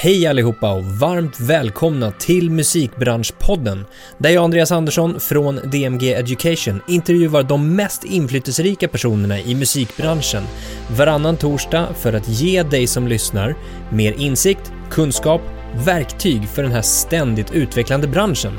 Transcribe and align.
Hej 0.00 0.26
allihopa 0.26 0.72
och 0.72 0.84
varmt 0.84 1.40
välkomna 1.40 2.10
till 2.10 2.50
Musikbranschpodden 2.50 3.86
där 4.18 4.30
jag, 4.30 4.44
Andreas 4.44 4.72
Andersson 4.72 5.20
från 5.20 5.56
DMG 5.56 6.12
Education, 6.12 6.80
intervjuar 6.88 7.42
de 7.42 7.76
mest 7.76 8.04
inflytelserika 8.04 8.88
personerna 8.88 9.40
i 9.40 9.54
musikbranschen 9.54 10.42
varannan 10.96 11.36
torsdag 11.36 11.88
för 11.94 12.12
att 12.12 12.28
ge 12.28 12.62
dig 12.62 12.86
som 12.86 13.08
lyssnar 13.08 13.56
mer 13.92 14.12
insikt, 14.12 14.72
kunskap, 14.90 15.40
verktyg 15.86 16.48
för 16.48 16.62
den 16.62 16.72
här 16.72 16.82
ständigt 16.82 17.52
utvecklande 17.52 18.08
branschen. 18.08 18.58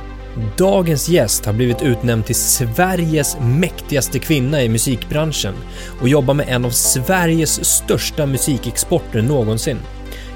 Dagens 0.57 1.09
gäst 1.09 1.45
har 1.45 1.53
blivit 1.53 1.81
utnämnd 1.81 2.25
till 2.25 2.35
Sveriges 2.35 3.37
mäktigaste 3.41 4.19
kvinna 4.19 4.63
i 4.63 4.69
musikbranschen 4.69 5.53
och 6.01 6.09
jobbar 6.09 6.33
med 6.33 6.49
en 6.49 6.65
av 6.65 6.69
Sveriges 6.69 7.65
största 7.65 8.25
musikexporter 8.25 9.21
någonsin. 9.21 9.77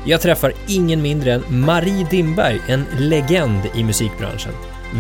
Jag 0.06 0.22
träffar 0.22 0.54
ingen 0.68 1.02
mindre 1.02 1.34
än 1.34 1.44
Marie 1.50 2.08
Dimberg, 2.10 2.62
en 2.68 2.86
legend 2.98 3.62
i 3.76 3.84
musikbranschen. 3.84 4.52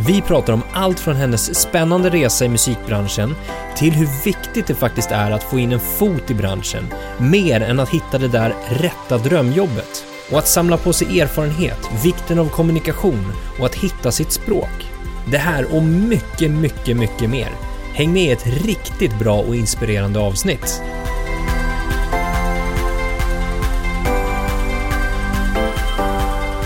Vi 0.07 0.21
pratar 0.21 0.53
om 0.53 0.61
allt 0.73 0.99
från 0.99 1.15
hennes 1.15 1.59
spännande 1.59 2.09
resa 2.09 2.45
i 2.45 2.49
musikbranschen 2.49 3.35
till 3.75 3.93
hur 3.93 4.23
viktigt 4.25 4.67
det 4.67 4.75
faktiskt 4.75 5.11
är 5.11 5.31
att 5.31 5.43
få 5.43 5.59
in 5.59 5.71
en 5.71 5.79
fot 5.79 6.31
i 6.31 6.33
branschen, 6.33 6.87
mer 7.17 7.61
än 7.61 7.79
att 7.79 7.89
hitta 7.89 8.17
det 8.17 8.27
där 8.27 8.55
rätta 8.69 9.17
drömjobbet. 9.17 10.05
Och 10.31 10.39
att 10.39 10.47
samla 10.47 10.77
på 10.77 10.93
sig 10.93 11.19
erfarenhet, 11.19 11.89
vikten 12.03 12.39
av 12.39 12.49
kommunikation 12.49 13.33
och 13.59 13.65
att 13.65 13.75
hitta 13.75 14.11
sitt 14.11 14.31
språk. 14.31 14.87
Det 15.31 15.37
här 15.37 15.75
och 15.75 15.83
mycket, 15.83 16.51
mycket, 16.51 16.97
mycket 16.97 17.29
mer. 17.29 17.49
Häng 17.93 18.13
med 18.13 18.23
i 18.23 18.31
ett 18.31 18.65
riktigt 18.65 19.19
bra 19.19 19.39
och 19.39 19.55
inspirerande 19.55 20.19
avsnitt. 20.19 20.81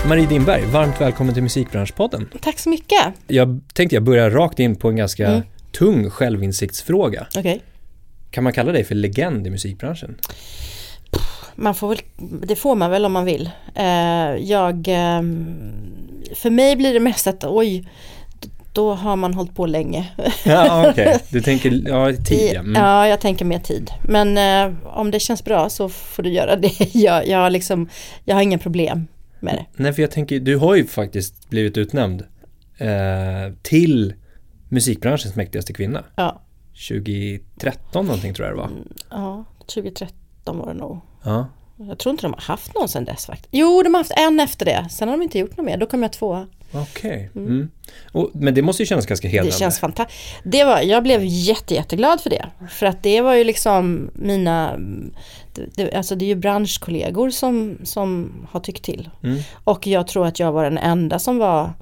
Marie 0.08 0.26
Dimberg, 0.26 0.64
varmt 0.66 1.00
välkommen 1.00 1.34
till 1.34 1.42
Musikbranschpodden. 1.42 2.28
Tack 2.40 2.58
så 2.58 2.68
mycket. 2.68 2.98
Jag 3.26 3.60
tänkte 3.74 3.96
jag 3.96 4.02
börjar 4.02 4.30
rakt 4.30 4.58
in 4.58 4.76
på 4.76 4.88
en 4.88 4.96
ganska 4.96 5.26
Mm. 5.28 5.42
tung 5.78 6.10
självinsiktsfråga. 6.10 7.26
Okej. 7.36 7.60
Kan 8.30 8.44
man 8.44 8.52
kalla 8.52 8.72
dig 8.72 8.84
för 8.84 8.94
legend 8.94 9.46
i 9.46 9.50
musikbranschen? 9.50 10.16
Man 11.54 11.74
får 11.74 11.88
väl, 11.88 11.98
det 12.46 12.56
får 12.56 12.74
man 12.74 12.90
väl 12.90 13.04
om 13.04 13.12
man 13.12 13.24
vill. 13.24 13.50
Eh, 13.74 13.84
jag, 14.40 14.74
eh, 14.88 15.22
för 16.34 16.50
mig 16.50 16.76
blir 16.76 16.94
det 16.94 17.00
mest 17.00 17.26
att 17.26 17.44
oj, 17.44 17.88
då 18.72 18.94
har 18.94 19.16
man 19.16 19.34
hållit 19.34 19.54
på 19.54 19.66
länge. 19.66 20.08
Ja, 20.44 20.90
okej. 20.90 21.18
Du 21.28 21.40
tänker, 21.40 21.82
ja, 21.88 22.12
tid 22.28 22.50
ja. 22.54 22.60
Mm. 22.60 22.74
Ja, 22.82 23.08
jag 23.08 23.20
tänker 23.20 23.44
mer 23.44 23.58
tid. 23.58 23.90
Men 24.08 24.38
eh, 24.38 24.76
om 24.84 25.10
det 25.10 25.20
känns 25.20 25.44
bra 25.44 25.68
så 25.70 25.88
får 25.88 26.22
du 26.22 26.30
göra 26.32 26.56
det. 26.56 26.72
Jag, 26.98 27.28
jag, 27.28 27.38
har 27.38 27.50
liksom, 27.50 27.88
jag 28.24 28.34
har 28.34 28.42
inga 28.42 28.58
problem 28.58 29.06
med 29.40 29.54
det. 29.54 29.82
Nej, 29.82 29.92
för 29.92 30.02
jag 30.02 30.10
tänker, 30.10 30.40
du 30.40 30.56
har 30.56 30.74
ju 30.74 30.86
faktiskt 30.86 31.50
blivit 31.50 31.76
utnämnd 31.76 32.24
eh, 32.78 32.88
till 33.62 34.14
musikbranschens 34.68 35.36
mäktigaste 35.36 35.72
kvinna. 35.72 36.04
Ja, 36.16 36.42
2013 36.88 38.06
någonting 38.06 38.34
tror 38.34 38.48
jag 38.48 38.56
det 38.56 38.60
var. 38.60 38.70
ja 39.10 39.44
2013 39.66 40.58
var 40.58 40.66
det 40.66 40.74
nog. 40.80 41.00
Ja. 41.24 41.46
Jag 41.76 41.98
tror 41.98 42.10
inte 42.10 42.22
de 42.22 42.32
har 42.32 42.40
haft 42.40 42.74
någon 42.74 42.88
sedan 42.88 43.04
dess 43.04 43.26
faktiskt. 43.26 43.48
Jo, 43.52 43.82
de 43.82 43.94
har 43.94 44.00
haft 44.00 44.12
en 44.16 44.40
efter 44.40 44.64
det. 44.66 44.86
Sen 44.90 45.08
har 45.08 45.16
de 45.16 45.22
inte 45.22 45.38
gjort 45.38 45.56
något 45.56 45.66
mer. 45.66 45.76
Då 45.76 45.86
kom 45.86 46.02
jag 46.02 46.12
tvåa. 46.12 46.46
Okej. 46.72 47.30
Mm. 47.36 47.70
Och, 48.12 48.30
men 48.34 48.54
det 48.54 48.62
måste 48.62 48.82
ju 48.82 48.86
kännas 48.86 49.06
ganska 49.06 49.28
hedrande. 49.28 49.50
Det 49.50 49.58
känns 49.58 49.80
fantastiskt. 49.80 50.20
Det 50.44 50.64
var, 50.64 50.80
jag 50.80 51.02
blev 51.02 51.20
jätte, 51.24 51.74
jätteglad 51.74 52.20
för 52.20 52.30
det. 52.30 52.46
För 52.70 52.86
att 52.86 53.02
det 53.02 53.20
var 53.20 53.34
ju 53.34 53.44
liksom 53.44 54.10
mina, 54.14 54.78
det, 55.74 55.94
alltså 55.94 56.14
det 56.14 56.24
är 56.24 56.26
ju 56.26 56.34
branschkollegor 56.34 57.30
som, 57.30 57.78
som 57.84 58.32
har 58.50 58.60
tyckt 58.60 58.84
till. 58.84 59.10
Mm. 59.22 59.38
Och 59.64 59.86
jag 59.86 60.06
tror 60.06 60.26
att 60.26 60.38
jag 60.38 60.52
var 60.52 60.64
den 60.64 60.78
enda 60.78 61.18
som 61.18 61.38
var 61.38 61.72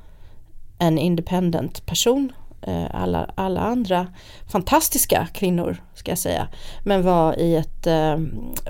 en 0.79 0.99
independent 0.99 1.87
person. 1.87 2.33
Eh, 2.63 2.87
Alla, 2.91 3.31
alla 3.35 3.61
andra 3.61 4.07
fantastiska 4.49 5.29
kvinnor 5.35 5.77
ska 5.95 6.11
jag 6.11 6.19
säga. 6.19 6.49
Men 6.85 7.03
var 7.03 7.39
i 7.41 7.57
ett, 7.57 7.87
eh, 7.87 8.19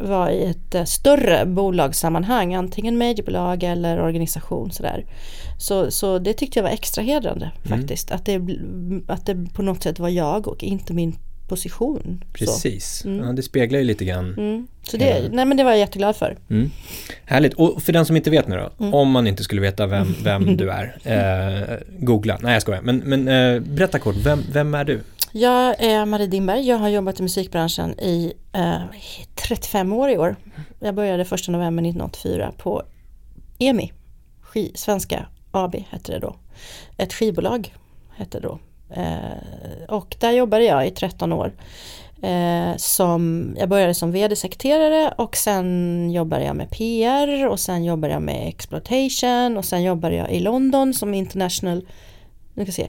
var 0.00 0.30
i 0.30 0.44
ett 0.44 0.74
eh, 0.74 0.84
större 0.84 1.46
bolagssammanhang. 1.46 2.54
Antingen 2.54 2.98
mediebolag 2.98 3.62
eller 3.62 4.00
organisation 4.00 4.70
sådär. 4.70 5.04
Så, 5.58 5.90
så 5.90 6.18
det 6.18 6.32
tyckte 6.32 6.58
jag 6.58 6.64
var 6.64 6.70
extra 6.70 7.04
hedrande 7.04 7.50
Mm. 7.66 7.78
faktiskt. 7.78 8.10
Att, 8.10 8.24
det, 8.26 8.40
att 9.08 9.26
det 9.26 9.46
på 9.54 9.62
något 9.62 9.82
sätt 9.82 9.98
var 9.98 10.08
jag 10.08 10.48
och 10.48 10.64
inte 10.64 10.92
min 10.94 11.16
position. 11.48 12.24
Precis. 12.32 13.04
Mm. 13.04 13.26
Ja, 13.26 13.32
det 13.32 13.42
speglar 13.42 13.78
ju 13.78 13.84
lite 13.84 14.04
grann. 14.04 14.34
mm. 14.34 14.66
Så 14.88 14.96
det, 14.96 15.28
nej 15.32 15.44
men 15.44 15.56
det 15.56 15.64
var 15.64 15.70
jag 15.70 15.78
jätteglad 15.78 16.16
för. 16.16 16.36
Mm. 16.50 16.70
Härligt. 17.24 17.54
Och 17.54 17.82
för 17.82 17.92
den 17.92 18.06
som 18.06 18.16
inte 18.16 18.30
vet 18.30 18.48
nu 18.48 18.56
då, 18.56 18.70
Mm. 18.84 18.94
om 18.94 19.10
man 19.10 19.26
inte 19.26 19.42
skulle 19.44 19.60
veta 19.60 19.86
vem, 19.86 20.14
vem 20.24 20.56
du 20.56 20.70
är, 20.70 20.96
eh, 21.04 21.76
googla. 21.98 22.38
Nej 22.42 22.52
jag 22.52 22.62
skojar. 22.62 22.82
Men, 22.82 22.96
men 22.98 23.28
eh, 23.28 23.60
berätta 23.60 23.98
kort, 23.98 24.16
vem, 24.16 24.42
vem 24.52 24.74
är 24.74 24.84
du? 24.84 25.00
Jag 25.32 25.80
är 25.84 26.04
Marie 26.06 26.26
Dimberg. 26.26 26.68
Jag 26.68 26.76
har 26.78 26.88
jobbat 26.88 27.20
i 27.20 27.22
musikbranschen 27.22 28.00
i 28.00 28.32
eh, 28.52 28.80
35 29.34 29.92
år 29.92 30.10
i 30.10 30.18
år. 30.18 30.36
Jag 30.80 30.94
började 30.94 31.22
1 31.22 31.30
november 31.48 31.82
1984 31.82 32.52
på 32.58 32.82
EMI, 33.58 33.92
Ski, 34.40 34.72
Svenska 34.74 35.26
AB 35.50 35.74
hette 35.90 36.12
det 36.12 36.18
då. 36.18 36.36
Ett 36.96 37.12
skivbolag 37.12 37.74
hette 38.16 38.40
det 38.40 38.46
då. 38.48 38.58
Eh, 38.94 39.88
och 39.88 40.16
där 40.20 40.30
jobbade 40.32 40.64
jag 40.64 40.86
i 40.86 40.90
13 40.90 41.32
år. 41.32 41.52
Eh, 42.22 42.76
som, 42.76 43.54
jag 43.58 43.68
började 43.68 43.94
som 43.94 44.12
vd-sekreterare 44.12 45.14
och 45.18 45.36
sen 45.36 46.10
jobbade 46.10 46.44
jag 46.44 46.56
med 46.56 46.70
PR 46.70 47.46
och 47.46 47.60
sen 47.60 47.84
jobbade 47.84 48.12
jag 48.12 48.22
med 48.22 48.48
exploitation 48.48 49.56
och 49.56 49.64
sen 49.64 49.82
jobbade 49.82 50.14
jag 50.14 50.30
i 50.30 50.40
London 50.40 50.94
som 50.94 51.14
international, 51.14 51.86
nu 52.54 52.64
ska 52.64 52.82
jag 52.82 52.88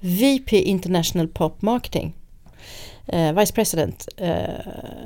VP 0.00 0.62
International 0.62 1.28
Pop 1.28 1.62
Marketing. 1.62 2.14
Eh, 3.06 3.32
Vice 3.32 3.52
President 3.52 4.08
eh, 4.16 4.42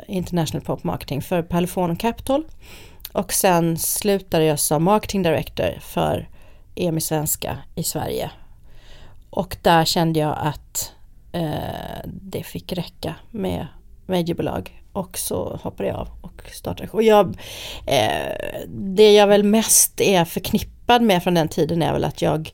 International 0.07 0.65
Pop 0.65 0.85
Marketing 0.85 1.23
för 1.23 1.43
Palifon 1.43 1.91
och 1.91 2.01
Capitol. 2.01 2.45
Och 3.13 3.33
sen 3.33 3.79
slutade 3.79 4.45
jag 4.45 4.59
som 4.59 4.85
Marketing 4.85 5.23
Director 5.23 5.79
för 5.81 6.29
EMI 6.75 7.01
Svenska 7.01 7.59
i 7.75 7.83
Sverige. 7.83 8.31
Och 9.31 9.57
där 9.63 9.85
kände 9.85 10.21
jag 10.21 10.39
att 10.39 10.93
det 12.05 12.43
fick 12.43 12.73
räcka 12.73 13.15
med 13.31 13.67
mediebolag. 14.07 14.83
Och 14.93 15.19
så 15.19 15.59
hoppade 15.63 15.89
jag 15.89 15.99
av 15.99 16.09
och 16.21 16.43
startade. 16.53 16.89
Och 16.93 17.03
jag, 17.03 17.37
eh, 17.87 18.65
det 18.69 19.13
jag 19.13 19.27
väl 19.27 19.45
mest 19.45 20.01
är 20.01 20.25
förknippad 20.25 21.03
med 21.03 21.23
från 21.23 21.35
den 21.35 21.49
tiden 21.49 21.83
är 21.83 21.93
väl 21.93 22.05
att 22.05 22.23
jag 22.23 22.53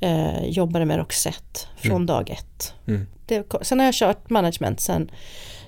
eh, 0.00 0.44
jobbade 0.44 0.84
med 0.84 0.96
Roxette 0.96 1.60
från 1.76 1.92
Mm. 1.92 2.06
dag 2.06 2.30
ett. 2.30 2.74
Mm. 2.86 3.06
Det, 3.26 3.44
sen 3.62 3.78
har 3.78 3.86
jag 3.86 3.94
kört 3.94 4.30
management 4.30 4.80
sen, 4.80 5.10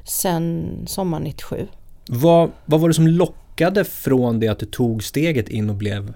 sen 0.05 0.75
sommaren 0.87 1.25
97. 1.25 1.67
Vad, 2.09 2.51
vad 2.65 2.81
var 2.81 2.89
det 2.89 2.95
som 2.95 3.07
lockade 3.09 3.85
från 3.85 4.41
det 4.41 4.49
att 4.49 4.59
du 4.59 4.67
tog 4.67 5.05
steget 5.05 5.49
in 5.49 5.71
och 5.71 5.77
blev 5.77 6.15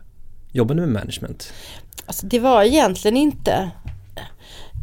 jobbade 0.52 0.80
med 0.80 0.88
management? 0.88 1.52
Alltså 2.06 2.26
det 2.26 2.38
var 2.38 2.62
egentligen 2.62 3.16
inte 3.16 3.70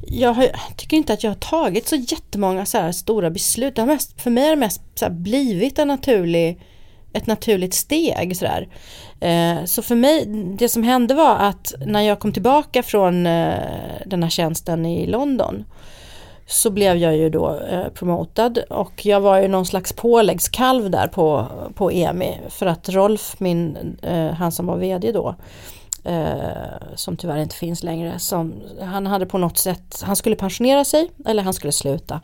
jag 0.07 0.33
har, 0.33 0.47
tycker 0.77 0.97
inte 0.97 1.13
att 1.13 1.23
jag 1.23 1.31
har 1.31 1.35
tagit 1.35 1.87
så 1.87 1.95
jättemånga 1.95 2.65
så 2.65 2.77
här 2.77 2.91
stora 2.91 3.29
beslut. 3.29 3.75
Det 3.75 3.81
har 3.81 3.87
mest, 3.87 4.21
för 4.21 4.31
mig 4.31 4.43
har 4.43 4.49
det 4.49 4.55
mest 4.55 4.81
så 4.95 5.05
här 5.05 5.11
blivit 5.11 5.79
en 5.79 5.87
naturlig, 5.87 6.61
ett 7.13 7.27
naturligt 7.27 7.73
steg. 7.73 8.37
Så, 8.37 8.45
där. 8.45 8.67
Eh, 9.19 9.65
så 9.65 9.81
för 9.81 9.95
mig, 9.95 10.25
det 10.57 10.69
som 10.69 10.83
hände 10.83 11.13
var 11.13 11.35
att 11.35 11.73
när 11.85 12.01
jag 12.01 12.19
kom 12.19 12.33
tillbaka 12.33 12.83
från 12.83 13.27
eh, 13.27 13.53
den 14.05 14.23
här 14.23 14.29
tjänsten 14.29 14.85
i 14.85 15.07
London 15.07 15.65
så 16.47 16.69
blev 16.69 16.97
jag 16.97 17.17
ju 17.17 17.29
då 17.29 17.59
eh, 17.71 17.87
promotad 17.87 18.57
och 18.57 19.05
jag 19.05 19.19
var 19.19 19.41
ju 19.41 19.47
någon 19.47 19.65
slags 19.65 19.93
påläggskalv 19.93 20.89
där 20.89 21.07
på, 21.07 21.47
på 21.75 21.91
EMI 21.91 22.39
för 22.49 22.65
att 22.65 22.89
Rolf, 22.89 23.35
min, 23.39 23.77
eh, 24.01 24.29
han 24.29 24.51
som 24.51 24.65
var 24.65 24.77
vd 24.77 25.11
då, 25.11 25.35
eh, 26.03 26.95
som 26.95 27.17
tyvärr 27.17 27.37
inte 27.37 27.55
finns 27.55 27.83
längre, 27.83 28.19
som, 28.19 28.53
han 28.81 29.07
hade 29.07 29.25
på 29.25 29.37
något 29.37 29.57
sätt, 29.57 30.03
han 30.03 30.15
skulle 30.15 30.35
pensionera 30.35 30.85
sig 30.85 31.11
eller 31.25 31.43
han 31.43 31.53
skulle 31.53 31.73
sluta. 31.73 32.21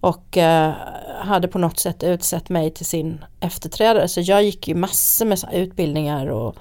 Och 0.00 0.36
eh, 0.36 0.72
hade 1.20 1.48
på 1.48 1.58
något 1.58 1.78
sätt 1.78 2.02
utsett 2.02 2.48
mig 2.48 2.70
till 2.70 2.86
sin 2.86 3.24
efterträdare. 3.40 4.08
Så 4.08 4.20
jag 4.20 4.42
gick 4.42 4.68
ju 4.68 4.74
massor 4.74 5.26
med 5.26 5.38
utbildningar 5.52 6.26
och, 6.26 6.56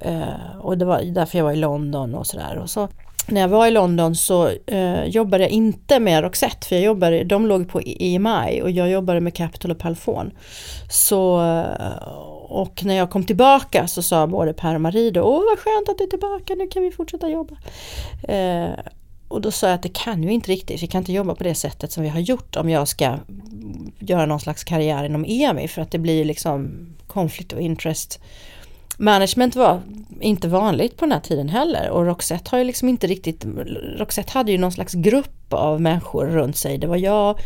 eh, 0.00 0.56
och 0.60 0.78
det 0.78 0.84
var 0.84 1.02
därför 1.02 1.38
jag 1.38 1.44
var 1.44 1.52
i 1.52 1.56
London 1.56 2.14
och 2.14 2.26
sådär. 2.26 2.58
Och 2.58 2.70
så 2.70 2.88
när 3.26 3.40
jag 3.40 3.48
var 3.48 3.66
i 3.66 3.70
London 3.70 4.14
så 4.14 4.50
eh, 4.66 5.04
jobbade 5.04 5.44
jag 5.44 5.50
inte 5.50 6.00
med 6.00 6.22
Roxette 6.22 6.66
för 6.66 6.76
jag 6.76 6.84
jobbade, 6.84 7.24
de 7.24 7.46
låg 7.46 7.68
på 7.68 7.80
EMI 7.84 8.62
och 8.62 8.70
jag 8.70 8.90
jobbade 8.90 9.20
med 9.20 9.34
Capital 9.34 9.70
och 9.70 9.78
Palfon. 9.78 10.30
Så, 10.90 11.40
eh, 11.40 12.29
och 12.50 12.84
när 12.84 12.94
jag 12.94 13.10
kom 13.10 13.24
tillbaka 13.24 13.88
så 13.88 14.02
sa 14.02 14.26
både 14.26 14.52
Per 14.52 14.74
och 14.74 14.80
Marie 14.80 15.10
då, 15.10 15.22
åh 15.22 15.42
vad 15.50 15.58
skönt 15.58 15.88
att 15.88 15.98
du 15.98 16.04
är 16.04 16.08
tillbaka, 16.08 16.54
nu 16.54 16.66
kan 16.66 16.82
vi 16.82 16.90
fortsätta 16.90 17.28
jobba. 17.28 17.56
Eh, 18.22 18.70
och 19.28 19.40
då 19.40 19.50
sa 19.50 19.66
jag 19.66 19.74
att 19.74 19.82
det 19.82 19.94
kan 19.94 20.22
ju 20.22 20.32
inte 20.32 20.50
riktigt, 20.50 20.82
vi 20.82 20.86
kan 20.86 20.98
inte 20.98 21.12
jobba 21.12 21.34
på 21.34 21.44
det 21.44 21.54
sättet 21.54 21.92
som 21.92 22.02
vi 22.02 22.08
har 22.08 22.20
gjort 22.20 22.56
om 22.56 22.70
jag 22.70 22.88
ska 22.88 23.18
göra 23.98 24.26
någon 24.26 24.40
slags 24.40 24.64
karriär 24.64 25.04
inom 25.04 25.24
EMI 25.28 25.68
för 25.68 25.82
att 25.82 25.90
det 25.90 25.98
blir 25.98 26.24
liksom 26.24 26.86
konflikt 27.06 27.52
och 27.52 27.60
interest 27.60 28.20
management 28.96 29.56
var 29.56 29.80
inte 30.20 30.48
vanligt 30.48 30.96
på 30.96 31.04
den 31.04 31.12
här 31.12 31.20
tiden 31.20 31.48
heller 31.48 31.90
och 31.90 32.06
Roxette 32.06 32.50
har 32.50 32.58
ju 32.58 32.64
liksom 32.64 32.88
inte 32.88 33.06
riktigt, 33.06 33.44
Roxette 33.98 34.32
hade 34.32 34.52
ju 34.52 34.58
någon 34.58 34.72
slags 34.72 34.94
grupp 34.94 35.52
av 35.52 35.80
människor 35.80 36.26
runt 36.26 36.56
sig. 36.56 36.78
Det 36.78 36.86
var 36.86 36.96
jag, 36.96 37.38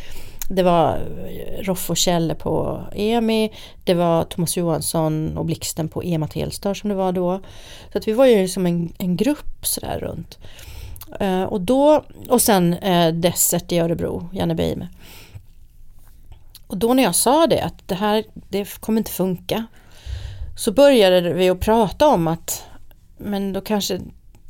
det 0.49 0.63
var 0.63 0.97
eh, 0.97 1.63
Roff 1.63 1.91
och 1.91 1.97
Kjelle 1.97 2.35
på 2.35 2.83
EMI, 2.95 3.53
det 3.85 3.95
var 3.95 4.25
Thomas 4.25 4.57
Johansson 4.57 5.37
och 5.37 5.45
Blixten 5.45 5.89
på 5.89 6.03
EMA 6.03 6.29
Telstar 6.29 6.75
som 6.75 6.91
det 6.91 6.97
var 6.97 7.13
då. 7.13 7.41
Så 7.93 7.99
att 7.99 8.09
vi 8.09 8.13
var 8.13 8.27
ju 8.27 8.49
som 8.49 8.67
en, 8.67 8.93
en 8.99 9.17
grupp 9.17 9.67
sådär 9.67 9.99
runt. 9.99 10.39
Uh, 11.21 11.43
och 11.43 11.61
då, 11.61 12.05
och 12.29 12.43
sen 12.43 12.75
uh, 12.75 13.15
Desert 13.15 13.73
i 13.73 13.79
Örebro, 13.79 14.29
Janne 14.33 14.55
Beime. 14.55 14.89
Och 16.67 16.77
då 16.77 16.95
när 16.95 17.03
jag 17.03 17.15
sa 17.15 17.47
det 17.47 17.61
att 17.61 17.89
det 17.89 17.95
här, 17.95 18.25
det 18.49 18.81
kommer 18.81 18.99
inte 18.99 19.11
funka. 19.11 19.67
Så 20.57 20.73
började 20.73 21.33
vi 21.33 21.51
att 21.51 21.61
prata 21.61 22.09
om 22.09 22.29
att 22.29 22.65
men 23.19 23.53
då 23.53 23.61
kanske 23.61 24.01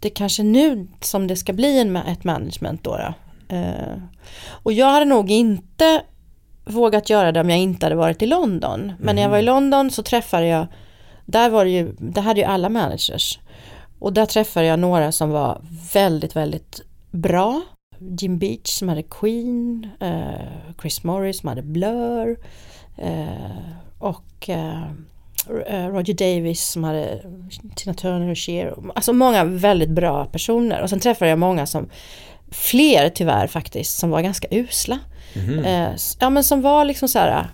det 0.01 0.11
kanske 0.11 0.43
nu 0.43 0.89
som 1.01 1.27
det 1.27 1.37
ska 1.37 1.53
bli 1.53 1.81
en, 1.81 1.97
ett 1.97 2.25
management 2.25 2.85
då. 2.85 2.97
då. 2.97 3.15
Uh, 3.53 4.03
och 4.49 4.73
jag 4.73 4.87
hade 4.87 5.05
nog 5.05 5.31
inte 5.31 6.03
vågat 6.65 7.11
göra 7.11 7.33
det 7.33 7.41
om 7.41 7.51
jag 7.51 7.59
inte 7.59 7.87
hade 7.87 7.97
varit 7.97 8.23
i 8.23 8.27
London. 8.27 8.81
Men 8.81 9.03
mm. 9.03 9.17
när 9.17 9.23
jag 9.23 9.29
var 9.29 9.39
i 9.39 9.43
mhm. 9.43 9.47
London 9.47 9.91
så 9.91 10.03
träffade 10.03 10.47
jag, 10.47 10.67
där 11.27 11.51
var 11.51 11.65
det 11.65 11.71
ju, 11.71 11.95
där 11.99 12.23
hade 12.23 12.41
ju 12.41 12.47
alla 12.47 12.69
managers. 12.69 13.39
Och 13.99 14.13
där 14.13 14.27
träffade 14.27 14.67
jag 14.67 14.79
några 14.79 15.13
som 15.13 15.31
var 15.31 15.61
väldigt, 15.93 16.37
väldigt 16.37 16.81
bra. 17.11 17.63
Jim 18.21 18.39
Beach 18.39 18.79
som 18.79 18.89
hade 18.89 19.03
Queen, 19.03 19.89
uh, 20.03 20.75
Chris 20.81 21.05
Morris 21.05 21.41
som 21.41 21.49
hade 21.49 21.63
Blur 21.63 22.39
uh, 23.03 23.69
och 23.99 24.51
Roger 25.69 26.15
Davis 26.15 26.65
som 26.65 26.85
hade 26.85 27.23
Tina 27.77 27.95
Turner 27.95 28.31
och 28.31 28.39
Cher. 28.39 28.75
Alltså 28.95 29.13
många 29.13 29.45
väldigt 29.45 29.89
bra 29.89 30.25
personer. 30.25 30.83
Och 30.83 30.91
sen 30.91 31.01
träffade 31.01 31.29
jag 31.29 31.39
många 31.39 31.67
som 31.67 31.89
fler 32.55 33.09
tyvärr 33.09 33.47
faktiskt 33.47 33.99
som 33.99 34.11
var 34.11 34.21
ganska 34.21 34.49
usla. 34.51 34.99
Mm. 35.35 35.65
Eh, 35.65 35.97
ja 36.19 36.31
men 36.31 36.45
som 36.45 36.63
var 36.63 36.85
liksom 36.85 37.09
så 37.09 37.19
här 37.19 37.49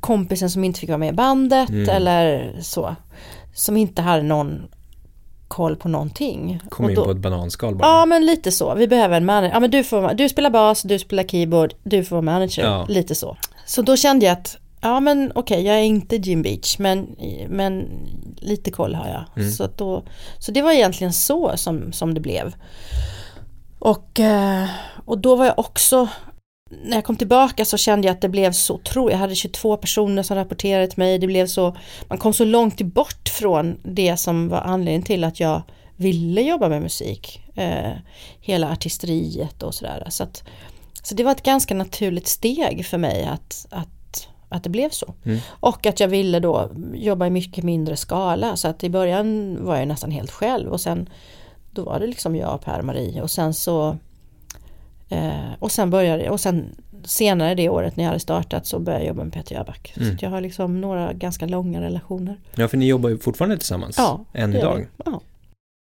kompisen 0.00 0.50
som 0.50 0.64
inte 0.64 0.80
fick 0.80 0.88
vara 0.88 0.98
med 0.98 1.08
i 1.08 1.16
bandet 1.16 1.68
mm. 1.68 1.88
eller 1.88 2.56
så. 2.62 2.96
Som 3.54 3.76
inte 3.76 4.02
hade 4.02 4.22
någon 4.22 4.68
koll 5.48 5.76
på 5.76 5.88
någonting. 5.88 6.60
Kom 6.68 6.90
in 6.90 6.96
då, 6.96 7.04
på 7.04 7.10
ett 7.10 7.18
bananskal 7.18 7.74
bara. 7.74 7.88
Ja 7.88 8.06
men 8.06 8.26
lite 8.26 8.52
så. 8.52 8.74
Vi 8.74 8.88
behöver 8.88 9.16
en 9.16 9.24
manager. 9.24 9.54
Ja 9.54 9.60
men 9.60 9.70
du, 9.70 9.84
får, 9.84 10.14
du 10.14 10.28
spelar 10.28 10.50
bas, 10.50 10.82
du 10.82 10.98
spelar 10.98 11.24
keyboard, 11.24 11.74
du 11.82 12.04
får 12.04 12.16
vara 12.16 12.22
manager. 12.22 12.64
Ja. 12.64 12.86
Lite 12.88 13.14
så. 13.14 13.36
Så 13.66 13.82
då 13.82 13.96
kände 13.96 14.26
jag 14.26 14.32
att 14.32 14.58
Ja 14.80 15.00
men 15.00 15.32
okej, 15.34 15.40
okay, 15.40 15.66
jag 15.66 15.76
är 15.76 15.82
inte 15.82 16.16
Jim 16.16 16.42
Beach 16.42 16.78
men, 16.78 17.16
men 17.48 17.88
lite 18.36 18.70
koll 18.70 18.94
har 18.94 19.08
jag. 19.08 19.42
Mm. 19.42 19.52
Så, 19.52 19.68
då, 19.76 20.02
så 20.38 20.52
det 20.52 20.62
var 20.62 20.72
egentligen 20.72 21.12
så 21.12 21.52
som, 21.56 21.92
som 21.92 22.14
det 22.14 22.20
blev. 22.20 22.54
Och, 23.78 24.20
eh, 24.20 24.68
och 25.04 25.18
då 25.18 25.36
var 25.36 25.44
jag 25.44 25.58
också, 25.58 26.08
när 26.84 26.96
jag 26.96 27.04
kom 27.04 27.16
tillbaka 27.16 27.64
så 27.64 27.76
kände 27.76 28.08
jag 28.08 28.14
att 28.14 28.20
det 28.20 28.28
blev 28.28 28.52
så 28.52 28.74
otroligt, 28.74 29.12
jag 29.12 29.18
hade 29.18 29.34
22 29.34 29.76
personer 29.76 30.22
som 30.22 30.36
rapporterade 30.36 30.86
till 30.86 30.98
mig, 30.98 31.18
det 31.18 31.26
blev 31.26 31.46
så, 31.46 31.76
man 32.08 32.18
kom 32.18 32.32
så 32.32 32.44
långt 32.44 32.82
bort 32.82 33.28
från 33.28 33.80
det 33.82 34.16
som 34.16 34.48
var 34.48 34.60
anledningen 34.60 35.02
till 35.02 35.24
att 35.24 35.40
jag 35.40 35.62
ville 35.96 36.40
jobba 36.42 36.68
med 36.68 36.82
musik. 36.82 37.42
Eh, 37.54 37.92
hela 38.40 38.70
artisteriet 38.70 39.62
och 39.62 39.74
sådär. 39.74 40.06
Så, 40.10 40.22
att, 40.22 40.44
så 41.02 41.14
det 41.14 41.24
var 41.24 41.32
ett 41.32 41.42
ganska 41.42 41.74
naturligt 41.74 42.28
steg 42.28 42.86
för 42.86 42.98
mig 42.98 43.24
att, 43.24 43.66
att, 43.70 44.28
att 44.48 44.64
det 44.64 44.70
blev 44.70 44.90
så. 44.90 45.14
Mm. 45.24 45.38
Och 45.48 45.86
att 45.86 46.00
jag 46.00 46.08
ville 46.08 46.40
då 46.40 46.70
jobba 46.94 47.26
i 47.26 47.30
mycket 47.30 47.64
mindre 47.64 47.96
skala 47.96 48.56
så 48.56 48.68
att 48.68 48.84
i 48.84 48.90
början 48.90 49.58
var 49.64 49.76
jag 49.76 49.88
nästan 49.88 50.10
helt 50.10 50.30
själv 50.30 50.72
och 50.72 50.80
sen 50.80 51.08
då 51.78 51.84
var 51.84 52.00
det 52.00 52.06
liksom 52.06 52.36
jag 52.36 52.54
och 52.54 52.64
Per-Marie 52.64 53.22
och 53.22 53.30
sen 53.30 53.54
så 53.54 53.96
eh, 55.08 55.52
och 55.58 55.72
sen 55.72 55.90
började 55.90 56.30
och 56.30 56.40
sen 56.40 56.64
senare 57.04 57.54
det 57.54 57.68
året 57.68 57.96
när 57.96 58.04
jag 58.04 58.08
hade 58.08 58.20
startat 58.20 58.66
så 58.66 58.78
började 58.78 59.04
jag 59.04 59.08
jobba 59.08 59.24
med 59.24 59.32
Peter 59.32 59.54
Jöback. 59.54 59.94
Mm. 59.96 60.18
Så 60.18 60.24
jag 60.24 60.30
har 60.30 60.40
liksom 60.40 60.80
några 60.80 61.12
ganska 61.12 61.46
långa 61.46 61.80
relationer. 61.80 62.36
Ja, 62.54 62.68
för 62.68 62.76
ni 62.76 62.86
jobbar 62.86 63.10
ju 63.10 63.18
fortfarande 63.18 63.56
tillsammans 63.56 63.98
ja, 63.98 64.24
än 64.32 64.54
idag. 64.54 64.86
Ja. 65.04 65.20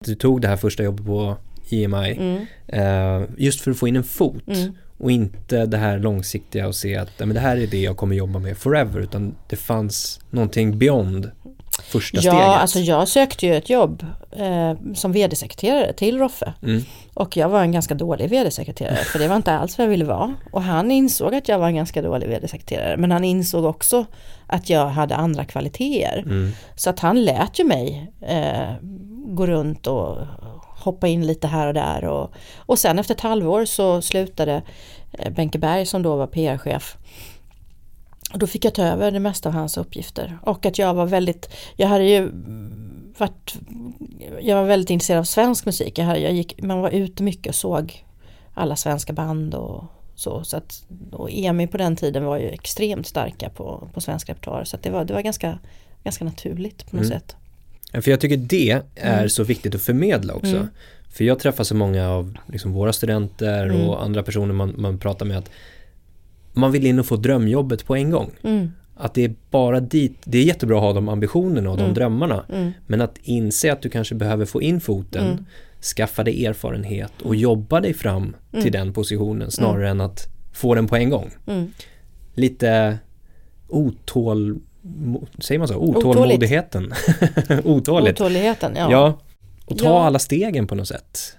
Du 0.05 0.15
tog 0.15 0.41
det 0.41 0.47
här 0.47 0.57
första 0.57 0.83
jobbet 0.83 1.05
på 1.05 1.35
EMI 1.69 2.11
mm. 2.11 2.45
eh, 2.67 3.29
just 3.37 3.61
för 3.61 3.71
att 3.71 3.77
få 3.77 3.87
in 3.87 3.95
en 3.95 4.03
fot 4.03 4.47
mm. 4.47 4.73
och 4.97 5.11
inte 5.11 5.65
det 5.65 5.77
här 5.77 5.99
långsiktiga 5.99 6.67
och 6.67 6.75
se 6.75 6.95
att 6.95 7.19
men 7.19 7.29
det 7.29 7.39
här 7.39 7.57
är 7.57 7.67
det 7.67 7.81
jag 7.81 7.97
kommer 7.97 8.15
jobba 8.15 8.39
med 8.39 8.57
forever 8.57 8.99
utan 8.99 9.35
det 9.49 9.55
fanns 9.55 10.19
någonting 10.29 10.77
beyond 10.77 11.31
första 11.83 12.17
ja, 12.17 12.21
steget? 12.21 12.39
Ja, 12.39 12.55
alltså 12.55 12.79
jag 12.79 13.07
sökte 13.07 13.45
ju 13.45 13.55
ett 13.55 13.69
jobb 13.69 14.05
eh, 14.31 14.93
som 14.95 15.11
vd-sekreterare 15.11 15.93
till 15.93 16.17
Roffe. 16.17 16.53
Mm. 16.63 16.83
Och 17.13 17.37
jag 17.37 17.49
var 17.49 17.61
en 17.61 17.71
ganska 17.71 17.95
dålig 17.95 18.29
vd-sekreterare 18.29 18.95
för 18.95 19.19
det 19.19 19.27
var 19.27 19.35
inte 19.35 19.53
alls 19.53 19.77
vad 19.77 19.85
jag 19.85 19.89
ville 19.89 20.05
vara. 20.05 20.35
Och 20.51 20.63
han 20.63 20.91
insåg 20.91 21.35
att 21.35 21.47
jag 21.47 21.59
var 21.59 21.67
en 21.67 21.75
ganska 21.75 22.01
dålig 22.01 22.27
vd-sekreterare 22.27 22.97
men 22.97 23.11
han 23.11 23.23
insåg 23.23 23.65
också 23.65 24.05
att 24.47 24.69
jag 24.69 24.87
hade 24.87 25.15
andra 25.15 25.45
kvaliteter. 25.45 26.23
Mm. 26.25 26.51
Så 26.75 26.89
att 26.89 26.99
han 26.99 27.23
lät 27.23 27.59
ju 27.59 27.63
mig 27.63 28.11
eh, 28.21 28.73
gå 29.25 29.47
runt 29.47 29.87
och 29.87 30.17
hoppa 30.85 31.07
in 31.07 31.27
lite 31.27 31.47
här 31.47 31.67
och 31.67 31.73
där. 31.73 32.05
Och, 32.05 32.33
och 32.57 32.79
sen 32.79 32.99
efter 32.99 33.13
ett 33.13 33.21
halvår 33.21 33.65
så 33.65 34.01
slutade 34.01 34.61
eh, 35.11 35.31
Benke 35.31 35.57
Berg 35.57 35.85
som 35.85 36.03
då 36.03 36.15
var 36.15 36.27
PR-chef 36.27 36.97
och 38.33 38.39
då 38.39 38.47
fick 38.47 38.65
jag 38.65 38.73
ta 38.73 38.83
över 38.83 39.11
det 39.11 39.19
mesta 39.19 39.49
av 39.49 39.55
hans 39.55 39.77
uppgifter. 39.77 40.39
Och 40.41 40.65
att 40.65 40.79
jag 40.79 40.93
var 40.93 41.05
väldigt, 41.05 41.49
jag 41.75 41.87
hade 41.87 42.03
ju 42.03 42.31
varit, 43.17 43.55
jag 44.41 44.55
var 44.55 44.63
väldigt 44.65 44.89
intresserad 44.89 45.19
av 45.19 45.23
svensk 45.23 45.65
musik. 45.65 45.97
Jag, 45.97 46.05
hade, 46.05 46.19
jag 46.19 46.33
gick, 46.33 46.61
man 46.61 46.81
var 46.81 46.89
ute 46.89 47.23
mycket 47.23 47.47
och 47.47 47.55
såg 47.55 48.05
alla 48.53 48.75
svenska 48.75 49.13
band 49.13 49.55
och 49.55 49.83
så. 50.15 50.43
så 50.43 50.57
att, 50.57 50.85
och 51.11 51.29
EMI 51.31 51.67
på 51.67 51.77
den 51.77 51.95
tiden 51.95 52.25
var 52.25 52.37
ju 52.37 52.49
extremt 52.49 53.07
starka 53.07 53.49
på, 53.49 53.87
på 53.93 54.01
svensk 54.01 54.29
repertoar. 54.29 54.63
Så 54.63 54.75
att 54.75 54.83
det 54.83 54.89
var, 54.89 55.05
det 55.05 55.13
var 55.13 55.21
ganska, 55.21 55.59
ganska 56.03 56.25
naturligt 56.25 56.91
på 56.91 56.95
något 56.95 57.05
mm. 57.05 57.19
sätt. 57.19 57.35
För 58.03 58.11
jag 58.11 58.19
tycker 58.19 58.37
det 58.37 58.71
är 58.95 59.17
mm. 59.17 59.29
så 59.29 59.43
viktigt 59.43 59.75
att 59.75 59.81
förmedla 59.81 60.33
också. 60.33 60.55
Mm. 60.55 60.67
För 61.09 61.23
jag 61.23 61.39
träffar 61.39 61.63
så 61.63 61.75
många 61.75 62.09
av 62.09 62.37
liksom 62.47 62.73
våra 62.73 62.93
studenter 62.93 63.69
och 63.69 63.75
mm. 63.75 63.89
andra 63.89 64.23
personer 64.23 64.53
man, 64.53 64.73
man 64.77 64.99
pratar 64.99 65.25
med 65.25 65.37
att 65.37 65.49
man 66.55 66.71
vill 66.71 66.85
in 66.85 66.99
och 66.99 67.05
få 67.05 67.15
drömjobbet 67.15 67.85
på 67.85 67.95
en 67.95 68.11
gång. 68.11 68.31
Mm. 68.43 68.71
Att 68.95 69.13
det 69.13 69.23
är 69.23 69.35
bara 69.49 69.79
dit, 69.79 70.17
det 70.23 70.37
är 70.37 70.43
jättebra 70.43 70.77
att 70.77 70.83
ha 70.83 70.93
de 70.93 71.09
ambitionerna 71.09 71.69
och 71.69 71.77
de 71.77 71.83
mm. 71.83 71.93
drömmarna. 71.93 72.45
Mm. 72.49 72.71
Men 72.87 73.01
att 73.01 73.17
inse 73.21 73.73
att 73.73 73.81
du 73.81 73.89
kanske 73.89 74.15
behöver 74.15 74.45
få 74.45 74.61
in 74.61 74.81
foten, 74.81 75.25
mm. 75.25 75.45
skaffa 75.95 76.23
dig 76.23 76.45
erfarenhet 76.45 77.21
och 77.21 77.35
jobba 77.35 77.81
dig 77.81 77.93
fram 77.93 78.35
till 78.51 78.59
mm. 78.59 78.71
den 78.71 78.93
positionen 78.93 79.51
snarare 79.51 79.89
än 79.89 80.01
att 80.01 80.27
få 80.53 80.75
den 80.75 80.87
på 80.87 80.95
en 80.95 81.09
gång. 81.09 81.31
Mm. 81.47 81.71
Lite 82.33 82.97
otål, 83.67 84.59
säger 85.39 85.59
man 85.59 85.67
så? 85.67 85.75
Otålmodigheten. 85.75 86.93
Otåligt. 87.63 88.21
Otåligheten, 88.21 88.73
ja. 88.75 88.91
ja. 88.91 89.19
Och 89.65 89.77
ta 89.77 89.85
ja. 89.85 90.05
alla 90.05 90.19
stegen 90.19 90.67
på 90.67 90.75
något 90.75 90.87
sätt. 90.87 91.35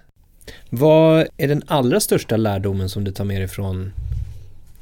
Vad 0.69 1.27
är 1.37 1.47
den 1.47 1.63
allra 1.67 1.99
största 1.99 2.37
lärdomen 2.37 2.89
som 2.89 3.03
du 3.03 3.11
tar 3.11 3.25
med 3.25 3.41
dig 3.41 3.47
från 3.47 3.91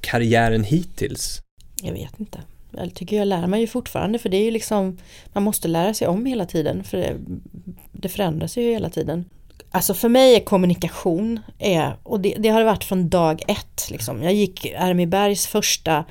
karriären 0.05 0.63
hittills? 0.63 1.41
Jag 1.81 1.93
vet 1.93 2.19
inte. 2.19 2.39
Jag 2.71 2.93
tycker 2.93 3.17
jag 3.17 3.27
lär 3.27 3.47
mig 3.47 3.61
ju 3.61 3.67
fortfarande 3.67 4.19
för 4.19 4.29
det 4.29 4.37
är 4.37 4.43
ju 4.43 4.51
liksom 4.51 4.97
Man 5.33 5.43
måste 5.43 5.67
lära 5.67 5.93
sig 5.93 6.07
om 6.07 6.25
hela 6.25 6.45
tiden 6.45 6.83
för 6.83 6.97
det, 6.97 7.15
det 7.91 8.09
förändras 8.09 8.57
ju 8.57 8.61
hela 8.61 8.89
tiden. 8.89 9.25
Alltså 9.71 9.93
för 9.93 10.09
mig 10.09 10.35
är 10.35 10.39
kommunikation 10.39 11.39
är, 11.59 11.97
och 12.03 12.19
det, 12.19 12.35
det 12.39 12.49
har 12.49 12.59
det 12.59 12.65
varit 12.65 12.83
från 12.83 13.09
dag 13.09 13.41
ett. 13.47 13.87
Liksom. 13.91 14.23
Jag 14.23 14.33
gick 14.33 14.73
Bergs 15.07 15.47
första 15.47 16.05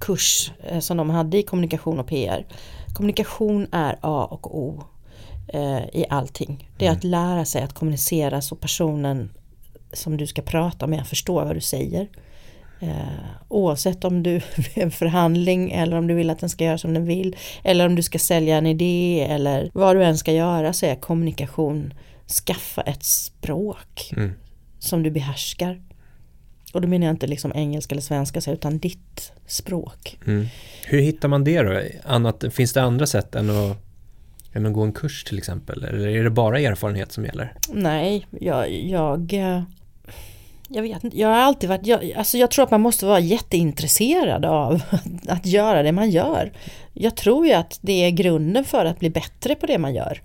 kurs 0.00 0.52
eh, 0.68 0.78
som 0.78 0.96
de 0.96 1.10
hade 1.10 1.38
i 1.38 1.42
kommunikation 1.42 2.00
och 2.00 2.06
PR. 2.06 2.46
Kommunikation 2.94 3.66
är 3.72 3.98
A 4.00 4.28
och 4.30 4.58
O 4.58 4.84
eh, 5.48 5.78
i 5.92 6.04
allting. 6.10 6.70
Det 6.78 6.84
är 6.84 6.88
mm. 6.88 6.98
att 6.98 7.04
lära 7.04 7.44
sig 7.44 7.62
att 7.62 7.72
kommunicera 7.72 8.40
så 8.40 8.56
personen 8.56 9.30
som 9.92 10.16
du 10.16 10.26
ska 10.26 10.42
prata 10.42 10.86
med 10.86 11.06
förstår 11.06 11.44
vad 11.44 11.56
du 11.56 11.60
säger. 11.60 12.08
Eh, 12.80 12.88
oavsett 13.48 14.04
om 14.04 14.22
du 14.22 14.36
är 14.74 14.82
en 14.82 14.90
förhandling 14.90 15.72
eller 15.72 15.96
om 15.96 16.06
du 16.06 16.14
vill 16.14 16.30
att 16.30 16.38
den 16.38 16.48
ska 16.48 16.64
göra 16.64 16.78
som 16.78 16.94
den 16.94 17.06
vill 17.06 17.36
eller 17.62 17.86
om 17.86 17.94
du 17.94 18.02
ska 18.02 18.18
sälja 18.18 18.56
en 18.56 18.66
idé 18.66 19.26
eller 19.30 19.70
vad 19.74 19.96
du 19.96 20.04
än 20.04 20.18
ska 20.18 20.32
göra 20.32 20.72
så 20.72 20.86
är 20.86 20.94
kommunikation 20.94 21.94
skaffa 22.46 22.82
ett 22.82 23.04
språk 23.04 24.12
mm. 24.16 24.32
som 24.78 25.02
du 25.02 25.10
behärskar. 25.10 25.82
Och 26.72 26.80
då 26.80 26.88
menar 26.88 27.06
jag 27.06 27.14
inte 27.14 27.26
liksom 27.26 27.52
engelska 27.54 27.94
eller 27.94 28.02
svenska 28.02 28.52
utan 28.52 28.78
ditt 28.78 29.32
språk. 29.46 30.18
Mm. 30.26 30.46
Hur 30.86 31.00
hittar 31.00 31.28
man 31.28 31.44
det 31.44 31.62
då? 31.62 31.80
Annat, 32.04 32.44
finns 32.50 32.72
det 32.72 32.82
andra 32.82 33.06
sätt 33.06 33.34
än 33.34 33.50
att, 33.50 33.76
än 34.52 34.66
att 34.66 34.72
gå 34.72 34.82
en 34.82 34.92
kurs 34.92 35.24
till 35.24 35.38
exempel? 35.38 35.84
Eller 35.84 36.08
är 36.08 36.24
det 36.24 36.30
bara 36.30 36.60
erfarenhet 36.60 37.12
som 37.12 37.24
gäller? 37.24 37.54
Nej, 37.72 38.26
jag, 38.30 38.72
jag 38.72 39.32
jag 40.68 40.82
vet 40.82 41.04
inte, 41.04 41.18
jag 41.18 41.28
har 41.28 41.36
alltid 41.36 41.68
varit, 41.68 41.86
jag, 41.86 42.12
alltså 42.12 42.38
jag 42.38 42.50
tror 42.50 42.64
att 42.64 42.70
man 42.70 42.80
måste 42.80 43.06
vara 43.06 43.20
jätteintresserad 43.20 44.44
av 44.44 44.82
att 45.28 45.46
göra 45.46 45.82
det 45.82 45.92
man 45.92 46.10
gör. 46.10 46.52
Jag 46.92 47.16
tror 47.16 47.46
ju 47.46 47.52
att 47.52 47.78
det 47.82 47.92
är 47.92 48.10
grunden 48.10 48.64
för 48.64 48.84
att 48.84 48.98
bli 48.98 49.10
bättre 49.10 49.54
på 49.54 49.66
det 49.66 49.78
man 49.78 49.94
gör. 49.94 50.22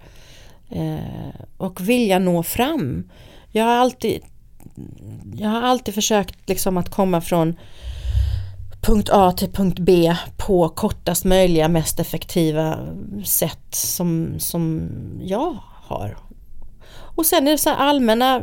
Eh, 0.70 1.46
och 1.58 1.90
vilja 1.90 2.20
nå 2.20 2.44
fram. 2.44 3.10
Jag 3.52 3.66
har 3.66 3.76
alltid, 3.76 4.22
jag 5.36 5.50
har 5.50 5.62
alltid 5.62 5.94
försökt 5.94 6.50
liksom 6.50 6.78
att 6.78 6.90
komma 6.90 7.22
från 7.22 7.56
punkt 8.82 9.10
A 9.12 9.32
till 9.32 9.52
punkt 9.52 9.80
B 9.80 10.16
på 10.38 10.70
kortast 10.70 11.26
möjliga, 11.26 11.68
mest 11.68 12.00
effektiva 12.00 12.80
sätt 13.26 13.76
som, 13.76 14.40
som 14.40 14.90
jag 15.22 15.58
har. 15.88 16.18
Och 17.20 17.26
sen 17.26 17.48
är 17.48 17.52
det 17.52 17.58
så 17.58 17.70
allmänna, 17.70 18.42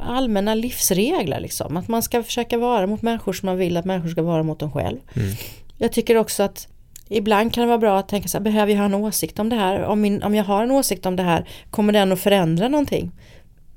allmänna 0.00 0.54
livsregler 0.54 1.40
liksom. 1.40 1.76
Att 1.76 1.88
man 1.88 2.02
ska 2.02 2.22
försöka 2.22 2.58
vara 2.58 2.86
mot 2.86 3.02
människor 3.02 3.32
som 3.32 3.46
man 3.46 3.56
vill 3.56 3.76
att 3.76 3.84
människor 3.84 4.08
ska 4.08 4.22
vara 4.22 4.42
mot 4.42 4.62
en 4.62 4.72
själv. 4.72 4.98
Mm. 5.16 5.34
Jag 5.76 5.92
tycker 5.92 6.16
också 6.16 6.42
att 6.42 6.68
ibland 7.08 7.54
kan 7.54 7.62
det 7.62 7.66
vara 7.66 7.78
bra 7.78 7.98
att 7.98 8.08
tänka 8.08 8.28
så 8.28 8.38
här, 8.38 8.44
behöver 8.44 8.72
jag 8.72 8.78
ha 8.78 8.84
en 8.84 8.94
åsikt 8.94 9.38
om 9.38 9.48
det 9.48 9.56
här? 9.56 9.82
Om, 9.82 10.00
min, 10.00 10.22
om 10.22 10.34
jag 10.34 10.44
har 10.44 10.62
en 10.62 10.70
åsikt 10.70 11.06
om 11.06 11.16
det 11.16 11.22
här, 11.22 11.48
kommer 11.70 11.92
den 11.92 12.12
att 12.12 12.20
förändra 12.20 12.68
någonting? 12.68 13.10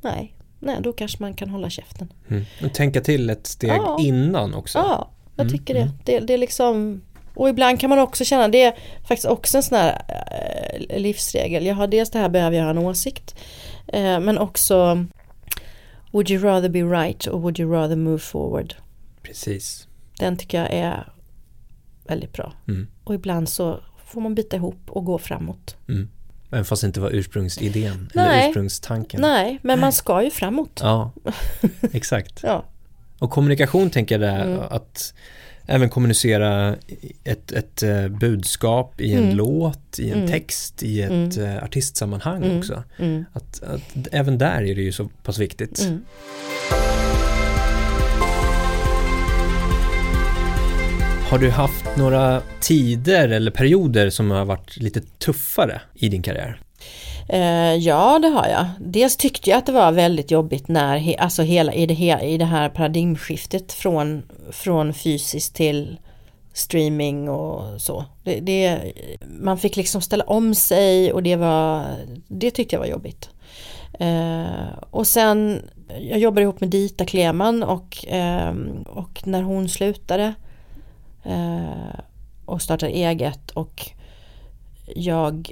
Nej, 0.01 0.35
nej 0.59 0.77
då 0.81 0.93
kanske 0.93 1.17
man 1.19 1.33
kan 1.33 1.49
hålla 1.49 1.69
käften. 1.69 2.13
Mm. 2.29 2.45
Och 2.63 2.73
tänka 2.73 3.01
till 3.01 3.29
ett 3.29 3.47
steg 3.47 3.69
ja. 3.69 3.97
innan 3.99 4.53
också. 4.53 4.77
Ja, 4.77 5.09
jag 5.35 5.45
mm, 5.45 5.57
tycker 5.57 5.75
mm. 5.75 5.89
det. 6.05 6.19
det. 6.19 6.25
Det 6.25 6.33
är 6.33 6.37
liksom 6.37 7.01
och 7.33 7.49
ibland 7.49 7.79
kan 7.79 7.89
man 7.89 7.99
också 7.99 8.25
känna, 8.25 8.47
det 8.47 8.63
är 8.63 8.73
faktiskt 9.07 9.27
också 9.27 9.57
en 9.57 9.63
sån 9.63 9.77
här 9.77 10.01
äh, 10.89 10.99
livsregel. 10.99 11.65
Jag 11.65 11.75
har 11.75 11.87
dels 11.87 12.09
det 12.09 12.19
här 12.19 12.29
behöver 12.29 12.57
jag 12.57 12.63
ha 12.63 12.71
en 12.71 12.77
åsikt. 12.77 13.35
Äh, 13.93 14.19
men 14.19 14.37
också 14.37 15.05
Would 16.11 16.29
you 16.29 16.43
rather 16.43 16.69
be 16.69 16.83
right 16.83 17.27
or 17.27 17.39
would 17.39 17.59
you 17.59 17.71
rather 17.71 17.95
move 17.95 18.19
forward? 18.19 18.75
Precis. 19.23 19.87
Den 20.19 20.37
tycker 20.37 20.57
jag 20.57 20.71
är 20.71 21.13
väldigt 22.07 22.33
bra. 22.33 22.53
Mm. 22.67 22.87
Och 23.03 23.15
ibland 23.15 23.49
så 23.49 23.79
får 24.05 24.21
man 24.21 24.35
bita 24.35 24.55
ihop 24.55 24.89
och 24.89 25.05
gå 25.05 25.17
framåt. 25.17 25.75
Mm. 25.87 26.09
Även 26.51 26.65
fast 26.65 26.81
det 26.81 26.85
inte 26.85 26.99
var 26.99 27.09
ursprungsidén 27.09 28.09
Nej. 28.13 28.39
eller 28.39 28.49
ursprungstanken. 28.49 29.21
Nej, 29.21 29.59
men 29.63 29.79
man 29.79 29.91
ska 29.91 30.23
ju 30.23 30.31
framåt. 30.31 30.79
Ja, 30.83 31.11
exakt. 31.91 32.39
ja. 32.43 32.65
Och 33.21 33.31
kommunikation 33.31 33.89
tänker 33.89 34.19
jag 34.19 34.21
där, 34.21 34.45
mm. 34.45 34.59
att 34.69 35.13
även 35.65 35.89
kommunicera 35.89 36.75
ett, 37.23 37.51
ett 37.51 37.83
eh, 37.83 38.07
budskap 38.07 39.01
i 39.01 39.13
en 39.13 39.23
mm. 39.23 39.35
låt, 39.35 39.99
i 39.99 40.11
en 40.11 40.17
mm. 40.17 40.31
text, 40.31 40.83
i 40.83 41.01
ett 41.01 41.37
mm. 41.37 41.57
Eh, 41.57 41.63
artistsammanhang 41.63 42.43
mm. 42.43 42.57
också. 42.57 42.83
Mm. 42.99 43.25
Att, 43.33 43.63
att, 43.63 44.07
även 44.11 44.37
där 44.37 44.61
är 44.61 44.75
det 44.75 44.81
ju 44.81 44.91
så 44.91 45.09
pass 45.23 45.39
viktigt. 45.39 45.81
Mm. 45.81 46.05
Har 51.29 51.39
du 51.39 51.49
haft 51.49 51.97
några 51.97 52.41
tider 52.61 53.29
eller 53.29 53.51
perioder 53.51 54.09
som 54.09 54.31
har 54.31 54.45
varit 54.45 54.77
lite 54.77 55.01
tuffare 55.01 55.81
i 55.95 56.09
din 56.09 56.21
karriär? 56.21 56.59
Eh, 57.31 57.75
ja, 57.75 58.19
det 58.19 58.27
har 58.27 58.47
jag. 58.47 58.65
Dels 58.79 59.17
tyckte 59.17 59.49
jag 59.49 59.57
att 59.57 59.65
det 59.65 59.71
var 59.71 59.91
väldigt 59.91 60.31
jobbigt 60.31 60.67
när, 60.67 61.15
alltså 61.19 61.41
hela, 61.41 61.73
i, 61.73 61.85
det, 61.85 62.19
i 62.23 62.37
det 62.37 62.45
här 62.45 62.69
paradigmskiftet 62.69 63.71
från, 63.71 64.23
från 64.51 64.93
fysiskt 64.93 65.55
till 65.55 65.97
streaming 66.53 67.29
och 67.29 67.81
så. 67.81 68.05
Det, 68.23 68.39
det, 68.39 68.93
man 69.41 69.57
fick 69.57 69.75
liksom 69.75 70.01
ställa 70.01 70.23
om 70.23 70.55
sig 70.55 71.13
och 71.13 71.23
det 71.23 71.35
var, 71.35 71.85
det 72.27 72.51
tyckte 72.51 72.75
jag 72.75 72.79
var 72.79 72.87
jobbigt. 72.87 73.29
Eh, 73.99 74.73
och 74.89 75.07
sen, 75.07 75.61
jag 75.99 76.19
jobbade 76.19 76.41
ihop 76.41 76.61
med 76.61 76.69
Dita 76.69 77.05
Kleman 77.05 77.63
och, 77.63 78.07
eh, 78.07 78.53
och 78.85 79.27
när 79.27 79.41
hon 79.41 79.69
slutade 79.69 80.33
eh, 81.23 81.99
och 82.45 82.61
startade 82.61 82.91
eget 82.91 83.51
och 83.51 83.91
jag 84.95 85.51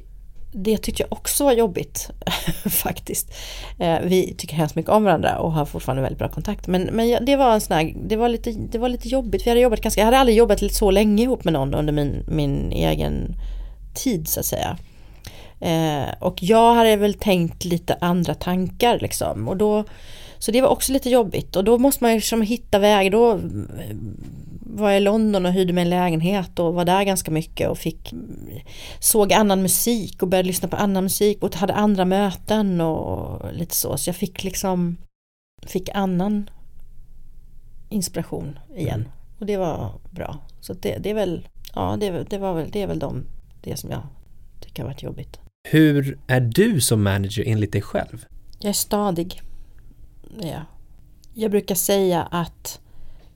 det 0.51 0.77
tyckte 0.77 1.03
jag 1.03 1.13
också 1.13 1.43
var 1.43 1.51
jobbigt 1.51 2.09
faktiskt. 2.69 3.33
Eh, 3.79 3.99
vi 4.03 4.35
tycker 4.37 4.55
hemskt 4.55 4.75
mycket 4.75 4.91
om 4.91 5.03
varandra 5.03 5.39
och 5.39 5.51
har 5.51 5.65
fortfarande 5.65 6.01
väldigt 6.01 6.19
bra 6.19 6.29
kontakt. 6.29 6.67
Men, 6.67 6.81
men 6.81 7.25
det 7.25 7.35
var 7.35 7.53
en 7.53 7.61
sån 7.61 7.77
här, 7.77 7.93
det 8.07 8.15
var 8.15 8.29
lite, 8.29 8.51
det 8.51 8.77
var 8.77 8.89
lite 8.89 9.07
jobbigt. 9.07 9.45
Vi 9.45 9.49
hade 9.49 9.61
jobbat 9.61 9.81
ganska, 9.81 10.01
jag 10.01 10.05
hade 10.05 10.17
aldrig 10.17 10.37
jobbat 10.37 10.73
så 10.73 10.91
länge 10.91 11.23
ihop 11.23 11.43
med 11.43 11.53
någon 11.53 11.73
under 11.73 11.93
min, 11.93 12.25
min 12.27 12.71
egen 12.71 13.35
tid 13.93 14.27
så 14.27 14.39
att 14.39 14.45
säga. 14.45 14.77
Eh, 15.59 16.13
och 16.19 16.43
jag 16.43 16.75
hade 16.75 16.95
väl 16.95 17.13
tänkt 17.13 17.65
lite 17.65 17.97
andra 18.01 18.35
tankar 18.35 18.99
liksom. 18.99 19.47
Och 19.47 19.57
då, 19.57 19.83
så 20.37 20.51
det 20.51 20.61
var 20.61 20.69
också 20.69 20.93
lite 20.93 21.09
jobbigt 21.09 21.55
och 21.55 21.63
då 21.63 21.77
måste 21.77 22.03
man 22.03 22.11
ju 22.11 22.17
liksom 22.17 22.41
hitta 22.41 22.79
väg. 22.79 23.11
Då 23.11 23.39
var 24.79 24.89
jag 24.89 24.97
i 24.97 25.03
London 25.03 25.45
och 25.45 25.53
hyrde 25.53 25.73
mig 25.73 25.81
en 25.81 25.89
lägenhet 25.89 26.59
och 26.59 26.73
var 26.73 26.85
där 26.85 27.03
ganska 27.03 27.31
mycket 27.31 27.69
och 27.69 27.77
fick 27.77 28.13
såg 28.99 29.33
annan 29.33 29.61
musik 29.61 30.21
och 30.21 30.27
började 30.27 30.47
lyssna 30.47 30.67
på 30.67 30.75
annan 30.75 31.03
musik 31.03 31.43
och 31.43 31.55
hade 31.55 31.73
andra 31.73 32.05
möten 32.05 32.81
och 32.81 33.53
lite 33.53 33.75
så. 33.75 33.97
Så 33.97 34.09
jag 34.09 34.15
fick 34.15 34.43
liksom 34.43 34.97
fick 35.67 35.89
annan 35.89 36.49
inspiration 37.89 38.59
igen 38.75 38.99
mm. 38.99 39.11
och 39.39 39.45
det 39.45 39.57
var 39.57 39.91
bra. 40.11 40.37
Så 40.61 40.73
det, 40.73 40.97
det 40.97 41.09
är 41.09 41.13
väl, 41.13 41.47
ja 41.75 41.97
det, 41.99 42.23
det, 42.29 42.37
var 42.37 42.53
väl, 42.53 42.71
det 42.71 42.81
är 42.81 42.87
väl 42.87 42.99
de, 42.99 43.25
det 43.61 43.77
som 43.77 43.91
jag 43.91 44.01
tycker 44.59 44.83
har 44.83 44.89
varit 44.89 45.03
jobbigt. 45.03 45.39
Hur 45.69 46.19
är 46.27 46.41
du 46.41 46.81
som 46.81 47.03
manager 47.03 47.43
enligt 47.47 47.71
dig 47.71 47.81
själv? 47.81 48.25
Jag 48.59 48.69
är 48.69 48.73
stadig. 48.73 49.41
Ja. 50.41 50.61
Jag 51.33 51.51
brukar 51.51 51.75
säga 51.75 52.23
att 52.23 52.79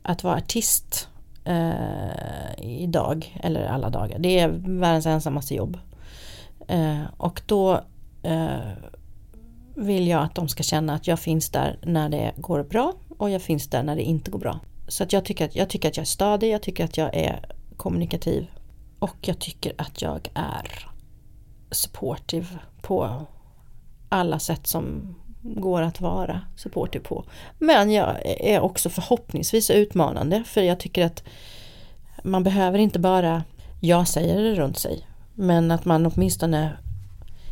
att 0.04 0.24
vara 0.24 0.36
artist 0.36 1.10
eh, 1.46 2.82
idag, 2.84 3.38
eller 3.44 3.66
alla 3.66 3.90
dagar. 3.90 4.20
Det 4.20 4.40
är 4.40 4.48
världens 4.80 5.06
ensammaste 5.06 5.56
jobb. 5.56 5.78
Eh, 6.68 7.02
och 7.18 7.42
då 7.46 7.82
eh, 8.24 8.72
vill 9.76 10.08
jag 10.08 10.24
att 10.24 10.36
de 10.36 10.48
ska 10.48 10.64
känna 10.64 10.94
att 10.94 11.08
jag 11.08 11.20
finns 11.20 11.50
där 11.50 11.80
när 11.84 12.10
det 12.10 12.32
går 12.38 12.64
bra 12.64 12.94
och 13.18 13.30
jag 13.30 13.42
finns 13.42 13.68
där 13.68 13.84
när 13.84 13.96
det 13.96 14.04
inte 14.04 14.32
går 14.32 14.40
bra. 14.40 14.60
Så 14.88 15.04
att 15.04 15.14
jag, 15.14 15.26
tycker 15.26 15.46
att, 15.46 15.56
jag 15.56 15.70
tycker 15.70 15.90
att 15.90 15.98
jag 15.98 16.02
är 16.02 16.08
stadig, 16.08 16.52
jag 16.52 16.62
tycker 16.62 16.86
att 16.86 16.98
jag 16.98 17.16
är 17.16 17.46
kommunikativ 17.78 18.48
och 19.00 19.16
jag 19.22 19.40
tycker 19.40 19.74
att 19.78 20.02
jag 20.02 20.30
är 20.34 20.88
supportive 21.72 22.48
på 22.82 23.26
alla 24.10 24.40
sätt 24.40 24.68
som 24.68 25.16
går 25.44 25.82
att 25.82 26.02
vara 26.02 26.42
supporter 26.56 27.00
på. 27.00 27.24
Men 27.60 27.92
jag 27.92 28.18
är 28.24 28.60
också 28.60 28.90
förhoppningsvis 28.90 29.70
utmanande 29.70 30.44
för 30.46 30.62
jag 30.62 30.80
tycker 30.80 31.06
att 31.06 31.24
man 32.24 32.44
behöver 32.44 32.80
inte 32.80 33.00
bara 33.00 33.44
jag 33.82 34.08
säger 34.08 34.42
det 34.42 34.56
runt 34.56 34.78
sig 34.78 35.08
men 35.34 35.72
att 35.72 35.86
man 35.86 36.06
åtminstone 36.06 36.72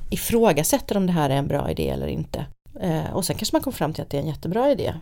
ifrågasätter 0.10 0.98
om 0.98 1.08
det 1.08 1.14
här 1.14 1.30
är 1.30 1.36
en 1.36 1.48
bra 1.48 1.72
idé 1.72 1.90
eller 1.90 2.08
inte. 2.08 2.46
Eh, 2.82 3.14
och 3.14 3.26
sen 3.26 3.36
kanske 3.36 3.56
man 3.56 3.62
kommer 3.62 3.76
fram 3.76 3.94
till 3.94 4.02
att 4.02 4.10
det 4.10 4.18
är 4.18 4.22
en 4.22 4.28
jättebra 4.28 4.72
idé 4.72 4.94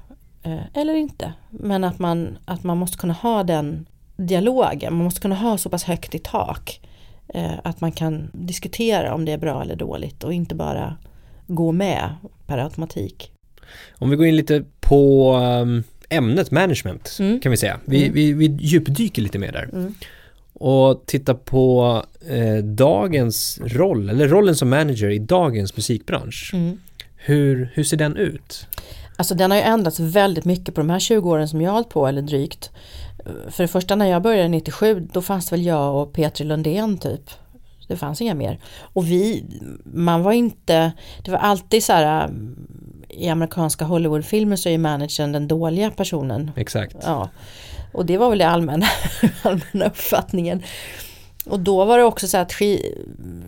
eh, 0.44 0.60
eller 0.74 0.96
inte. 0.96 1.34
Men 1.50 1.84
att 1.84 2.00
man, 2.00 2.38
att 2.46 2.64
man 2.64 2.78
måste 2.78 2.98
kunna 2.98 3.14
ha 3.14 3.44
den 3.44 3.88
dialogen, 4.18 4.94
man 4.94 5.04
måste 5.04 5.22
kunna 5.22 5.36
ha 5.36 5.58
så 5.58 5.70
pass 5.70 5.84
högt 5.84 6.16
i 6.16 6.20
tak 6.20 6.82
eh, 7.28 7.54
att 7.64 7.82
man 7.82 7.92
kan 7.92 8.30
diskutera 8.34 9.14
om 9.14 9.26
det 9.26 9.32
är 9.32 9.38
bra 9.38 9.62
eller 9.62 9.76
dåligt 9.76 10.24
och 10.24 10.34
inte 10.34 10.56
bara 10.56 10.98
gå 11.50 11.72
med 11.72 12.16
per 12.48 12.58
automatik. 12.58 13.32
Om 13.92 14.10
vi 14.10 14.16
går 14.16 14.26
in 14.26 14.36
lite 14.36 14.64
på 14.80 15.34
um, 15.38 15.84
ämnet 16.10 16.52
management 16.52 17.18
mm. 17.20 17.40
kan 17.40 17.52
vi 17.52 17.58
säga. 17.58 17.80
Vi, 17.86 18.02
mm. 18.04 18.14
vi, 18.14 18.34
vi 18.34 18.46
djupdyker 18.46 19.22
lite 19.22 19.40
mer 19.40 19.52
där. 19.52 19.70
Mm. 19.74 19.94
Och 20.54 21.06
tittar 21.06 21.34
på 21.34 22.04
eh, 22.30 22.64
dagens 22.64 23.60
roll, 23.64 24.10
eller 24.10 24.28
rollen 24.28 24.56
som 24.56 24.70
manager 24.70 25.10
i 25.10 25.20
dagens 25.20 25.76
musikbransch. 25.76 26.52
Mm. 26.54 26.78
Hur, 27.16 27.72
hur 27.74 27.84
ser 27.84 27.98
den 27.98 28.18
ut? 28.18 28.68
Alltså 29.16 29.36
den 29.36 29.52
har 29.52 29.58
ju 29.58 29.64
ändrats 29.64 30.00
väldigt 30.00 30.46
mycket 30.46 30.76
på 30.76 30.82
de 30.82 30.90
här 30.90 31.00
20 31.00 31.30
åren 31.30 31.48
som 31.48 31.62
jag 31.62 31.70
har 31.70 31.74
hållit 31.74 31.90
på, 31.90 32.08
eller 32.08 32.22
drygt. 32.22 32.72
För 33.50 33.64
det 33.64 33.68
första 33.68 33.96
när 33.96 34.06
jag 34.06 34.22
började 34.22 34.48
97, 34.48 35.08
då 35.14 35.22
fanns 35.22 35.52
väl 35.52 35.66
jag 35.66 35.96
och 35.96 36.14
Petri 36.14 36.46
Lundén 36.46 36.98
typ. 36.98 37.30
Det 37.90 37.98
fanns 37.98 38.22
inga 38.22 38.36
mer. 38.36 38.60
Och 38.94 39.08
vi, 39.08 39.46
man 39.84 40.24
var 40.24 40.32
inte, 40.32 40.92
det 41.26 41.32
var 41.32 41.38
alltid 41.38 41.84
så 41.84 41.94
här 41.94 42.30
i 43.10 43.30
amerikanska 43.30 43.86
Hollywoodfilmer 43.86 44.56
så 44.56 44.70
är 44.70 44.78
managern 44.78 45.32
den 45.32 45.48
dåliga 45.48 45.92
personen. 45.92 46.52
Exakt. 46.56 46.96
Ja. 47.04 47.30
Och 47.94 48.06
det 48.06 48.18
var 48.18 48.30
väl 48.30 48.40
det 48.40 48.48
allmänna, 48.48 48.86
allmänna 49.42 49.86
uppfattningen. 49.86 50.64
Och 51.46 51.60
då 51.60 51.86
var 51.86 51.98
det 51.98 52.04
också 52.04 52.28
så 52.28 52.38
att, 52.38 52.54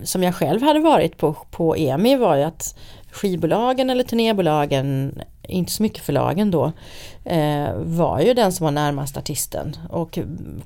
som 0.02 0.22
jag 0.22 0.34
själv 0.34 0.62
hade 0.62 0.80
varit 0.80 1.16
på, 1.16 1.36
på 1.50 1.76
EMI 1.76 2.16
var 2.16 2.36
ju 2.36 2.42
att 2.42 2.78
skivbolagen 3.10 3.90
eller 3.90 4.04
turnébolagen, 4.04 5.20
inte 5.42 5.72
så 5.72 5.82
mycket 5.82 6.04
förlagen 6.04 6.50
då, 6.50 6.72
eh, 7.24 7.74
var 7.74 8.20
ju 8.20 8.34
den 8.34 8.52
som 8.52 8.64
var 8.64 8.70
närmast 8.70 9.16
artisten. 9.16 9.76
Och 9.90 10.18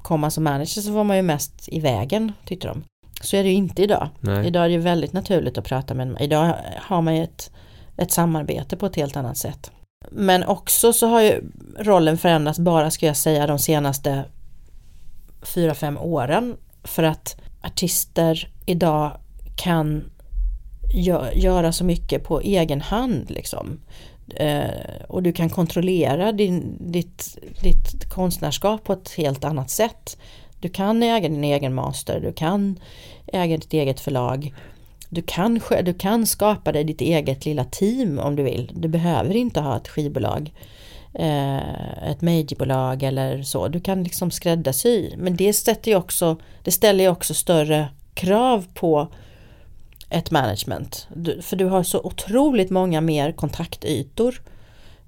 kom 0.02 0.20
man 0.20 0.30
som 0.30 0.44
manager 0.44 0.80
så 0.80 0.92
var 0.92 1.04
man 1.04 1.16
ju 1.16 1.22
mest 1.22 1.68
i 1.68 1.80
vägen 1.80 2.32
tyckte 2.44 2.68
de. 2.68 2.82
Så 3.20 3.36
är 3.36 3.42
det 3.42 3.48
ju 3.48 3.54
inte 3.54 3.82
idag. 3.82 4.08
Nej. 4.20 4.46
Idag 4.46 4.64
är 4.64 4.68
det 4.68 4.78
väldigt 4.78 5.12
naturligt 5.12 5.58
att 5.58 5.64
prata 5.64 5.94
med 5.94 6.16
Idag 6.20 6.54
har 6.76 7.02
man 7.02 7.16
ju 7.16 7.22
ett, 7.22 7.50
ett 7.96 8.10
samarbete 8.10 8.76
på 8.76 8.86
ett 8.86 8.96
helt 8.96 9.16
annat 9.16 9.36
sätt. 9.36 9.70
Men 10.10 10.44
också 10.44 10.92
så 10.92 11.06
har 11.06 11.20
ju 11.20 11.42
rollen 11.78 12.18
förändrats 12.18 12.58
bara 12.58 12.90
ska 12.90 13.06
jag 13.06 13.16
säga 13.16 13.46
de 13.46 13.58
senaste 13.58 14.24
fyra 15.42 15.74
fem 15.74 15.98
åren. 15.98 16.56
För 16.84 17.02
att 17.02 17.36
artister 17.62 18.48
idag 18.66 19.20
kan 19.56 20.10
gö 20.94 21.32
göra 21.32 21.72
så 21.72 21.84
mycket 21.84 22.24
på 22.24 22.40
egen 22.40 22.80
hand. 22.80 23.30
Liksom. 23.30 23.80
Eh, 24.34 25.02
och 25.08 25.22
du 25.22 25.32
kan 25.32 25.50
kontrollera 25.50 26.32
din, 26.32 26.76
ditt, 26.92 27.38
ditt 27.62 28.10
konstnärskap 28.10 28.84
på 28.84 28.92
ett 28.92 29.10
helt 29.10 29.44
annat 29.44 29.70
sätt. 29.70 30.18
Du 30.60 30.68
kan 30.68 31.02
äga 31.02 31.28
din 31.28 31.44
egen 31.44 31.74
master, 31.74 32.20
du 32.20 32.32
kan 32.32 32.78
äga 33.26 33.56
ditt 33.56 33.72
eget 33.72 34.00
förlag. 34.00 34.54
Du 35.08 35.22
kan, 35.22 35.60
du 35.82 35.94
kan 35.94 36.26
skapa 36.26 36.72
dig 36.72 36.84
ditt 36.84 37.00
eget 37.00 37.44
lilla 37.44 37.64
team 37.64 38.18
om 38.18 38.36
du 38.36 38.42
vill. 38.42 38.70
Du 38.74 38.88
behöver 38.88 39.36
inte 39.36 39.60
ha 39.60 39.76
ett 39.76 39.88
skivbolag, 39.88 40.52
eh, 41.14 42.08
ett 42.10 42.22
majorbolag 42.22 43.02
eller 43.02 43.42
så. 43.42 43.68
Du 43.68 43.80
kan 43.80 44.02
liksom 44.02 44.30
skräddarsy. 44.30 45.10
Men 45.16 45.36
det, 45.36 45.52
sätter 45.52 45.90
ju 45.90 45.96
också, 45.96 46.36
det 46.62 46.70
ställer 46.70 47.04
ju 47.04 47.10
också 47.10 47.34
större 47.34 47.88
krav 48.14 48.66
på 48.74 49.08
ett 50.10 50.30
management. 50.30 51.08
Du, 51.14 51.42
för 51.42 51.56
du 51.56 51.64
har 51.64 51.82
så 51.82 52.00
otroligt 52.00 52.70
många 52.70 53.00
mer 53.00 53.32
kontaktytor 53.32 54.40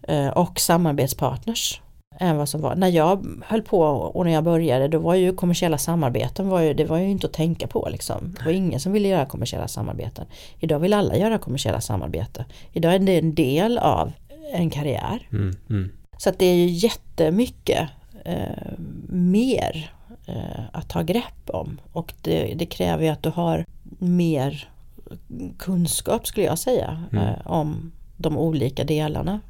eh, 0.03 0.29
och 0.29 0.61
samarbetspartners 0.61 1.81
än 2.21 2.37
vad 2.37 2.49
som 2.49 2.61
var. 2.61 2.75
När 2.75 2.89
jag 2.89 3.27
höll 3.47 3.63
på 3.63 3.81
och 3.81 4.25
när 4.25 4.33
jag 4.33 4.45
började 4.45 4.89
då 4.89 4.99
var 4.99 5.15
ju 5.15 5.33
kommersiella 5.33 5.79
samarbeten, 5.79 6.49
var 6.49 6.61
ju, 6.61 6.75
det 6.75 6.85
var 6.85 6.99
ju 6.99 7.11
inte 7.11 7.27
att 7.27 7.33
tänka 7.33 7.67
på 7.67 7.89
liksom. 7.91 8.35
Det 8.39 8.45
var 8.45 8.53
ingen 8.53 8.81
som 8.81 8.93
ville 8.93 9.09
göra 9.09 9.27
kommersiella 9.27 9.69
samarbeten. 9.69 10.27
Idag 10.61 10.79
vill 10.79 10.93
alla 10.93 11.17
göra 11.17 11.39
kommersiella 11.39 11.81
samarbeten. 11.81 12.45
Idag 12.73 12.95
är 12.95 12.99
det 12.99 13.19
en 13.19 13.35
del 13.35 13.79
av 13.79 14.13
en 14.53 14.71
karriär. 14.71 15.29
Mm, 15.33 15.57
mm. 15.71 15.91
Så 16.19 16.29
att 16.29 16.39
det 16.39 16.47
är 16.47 16.55
ju 16.55 16.67
jättemycket 16.67 17.89
eh, 18.25 18.73
mer 19.09 19.93
eh, 20.27 20.65
att 20.73 20.89
ta 20.89 21.03
grepp 21.03 21.51
om 21.51 21.81
och 21.93 22.15
det, 22.23 22.55
det, 22.55 22.67
kräver 22.67 23.05
ju 23.05 23.09
att 23.09 23.23
du 23.23 23.31
har 23.31 23.65
mer 23.99 24.69
kunskap 25.59 26.27
skulle 26.27 26.47
jag 26.47 26.59
säga 26.59 27.05
mm. 27.13 27.25
eh, 27.25 27.47
om 27.47 27.93
de 28.17 28.39
olika 28.39 28.85
delarna. 28.85 29.41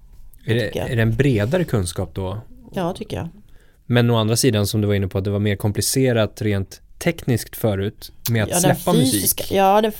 Är 0.46 0.54
det, 0.54 0.78
är 0.78 0.96
det 0.96 1.02
en 1.02 1.16
bredare 1.16 1.64
kunskap 1.64 2.14
då? 2.14 2.38
Ja, 2.75 2.92
tycker 2.92 3.16
jag. 3.16 3.28
Men 3.87 4.10
å 4.10 4.16
andra 4.16 4.37
sidan 4.37 4.66
som 4.66 4.80
du 4.80 4.87
var 4.87 4.94
inne 4.94 5.08
på, 5.08 5.18
att 5.18 5.25
det 5.25 5.30
var 5.30 5.38
mer 5.38 5.56
komplicerat 5.56 6.42
rent 6.42 6.80
tekniskt 6.98 7.56
förut 7.56 8.12
med 8.30 8.42
att 8.42 8.50
ja, 8.50 8.56
släppa 8.56 8.92
fysiska, 8.92 9.42
musik. 9.42 9.56
Ja, 9.56 9.80
det, 9.80 9.92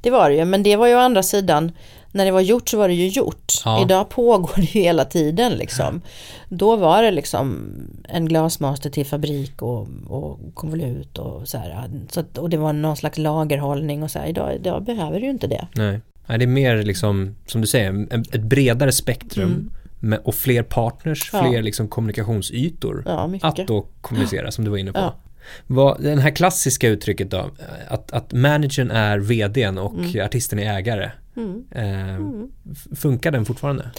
det, 0.00 0.10
var 0.10 0.30
det 0.30 0.36
ju, 0.36 0.44
men 0.44 0.62
det 0.62 0.76
var 0.76 0.86
ju 0.86 0.94
å 0.94 0.98
andra 0.98 1.22
sidan 1.22 1.72
när 2.12 2.24
det 2.24 2.30
var 2.30 2.40
gjort 2.40 2.68
så 2.68 2.78
var 2.78 2.88
det 2.88 2.94
ju 2.94 3.08
gjort. 3.08 3.52
Ja. 3.64 3.82
Idag 3.82 4.08
pågår 4.08 4.56
det 4.56 4.62
ju 4.62 4.80
hela 4.80 5.04
tiden 5.04 5.52
liksom. 5.52 6.00
Då 6.48 6.76
var 6.76 7.02
det 7.02 7.10
liksom 7.10 7.70
en 8.08 8.26
glasmaster 8.26 8.90
till 8.90 9.06
fabrik 9.06 9.62
och, 9.62 9.88
och 10.06 10.54
konvolut 10.54 11.18
och 11.18 11.48
så 11.48 11.58
här. 11.58 11.90
Så 12.10 12.20
att, 12.20 12.38
och 12.38 12.50
det 12.50 12.56
var 12.56 12.72
någon 12.72 12.96
slags 12.96 13.18
lagerhållning 13.18 14.02
och 14.02 14.10
så 14.10 14.18
här. 14.18 14.26
Idag, 14.26 14.54
idag 14.54 14.84
behöver 14.84 15.20
du 15.20 15.24
ju 15.24 15.30
inte 15.30 15.46
det. 15.46 15.66
Nej. 15.74 16.00
Nej, 16.26 16.38
det 16.38 16.44
är 16.44 16.46
mer 16.46 16.82
liksom, 16.82 17.34
som 17.46 17.60
du 17.60 17.66
säger, 17.66 18.06
ett 18.34 18.42
bredare 18.42 18.92
spektrum. 18.92 19.50
Mm 19.50 19.70
och 20.24 20.34
fler 20.34 20.62
partners, 20.62 21.30
ja. 21.32 21.42
fler 21.42 21.62
liksom 21.62 21.88
kommunikationsytor 21.88 23.02
ja, 23.06 23.30
att 23.42 23.56
då 23.56 23.86
kommunicera 24.00 24.50
som 24.50 24.64
du 24.64 24.70
var 24.70 24.78
inne 24.78 24.92
på. 24.92 24.98
Ja. 24.98 25.14
Vad, 25.66 26.02
den 26.02 26.18
här 26.18 26.30
klassiska 26.30 26.88
uttrycket 26.88 27.30
då, 27.30 27.50
att, 27.88 28.12
att 28.12 28.32
managern 28.32 28.90
är 28.90 29.18
vdn 29.18 29.78
och 29.78 29.94
mm. 29.94 30.26
artisten 30.26 30.58
är 30.58 30.78
ägare. 30.78 31.10
Mm. 31.36 31.64
Eh, 31.70 32.14
mm. 32.14 32.50
Funkar 32.96 33.30
den 33.30 33.44
fortfarande? 33.44 33.90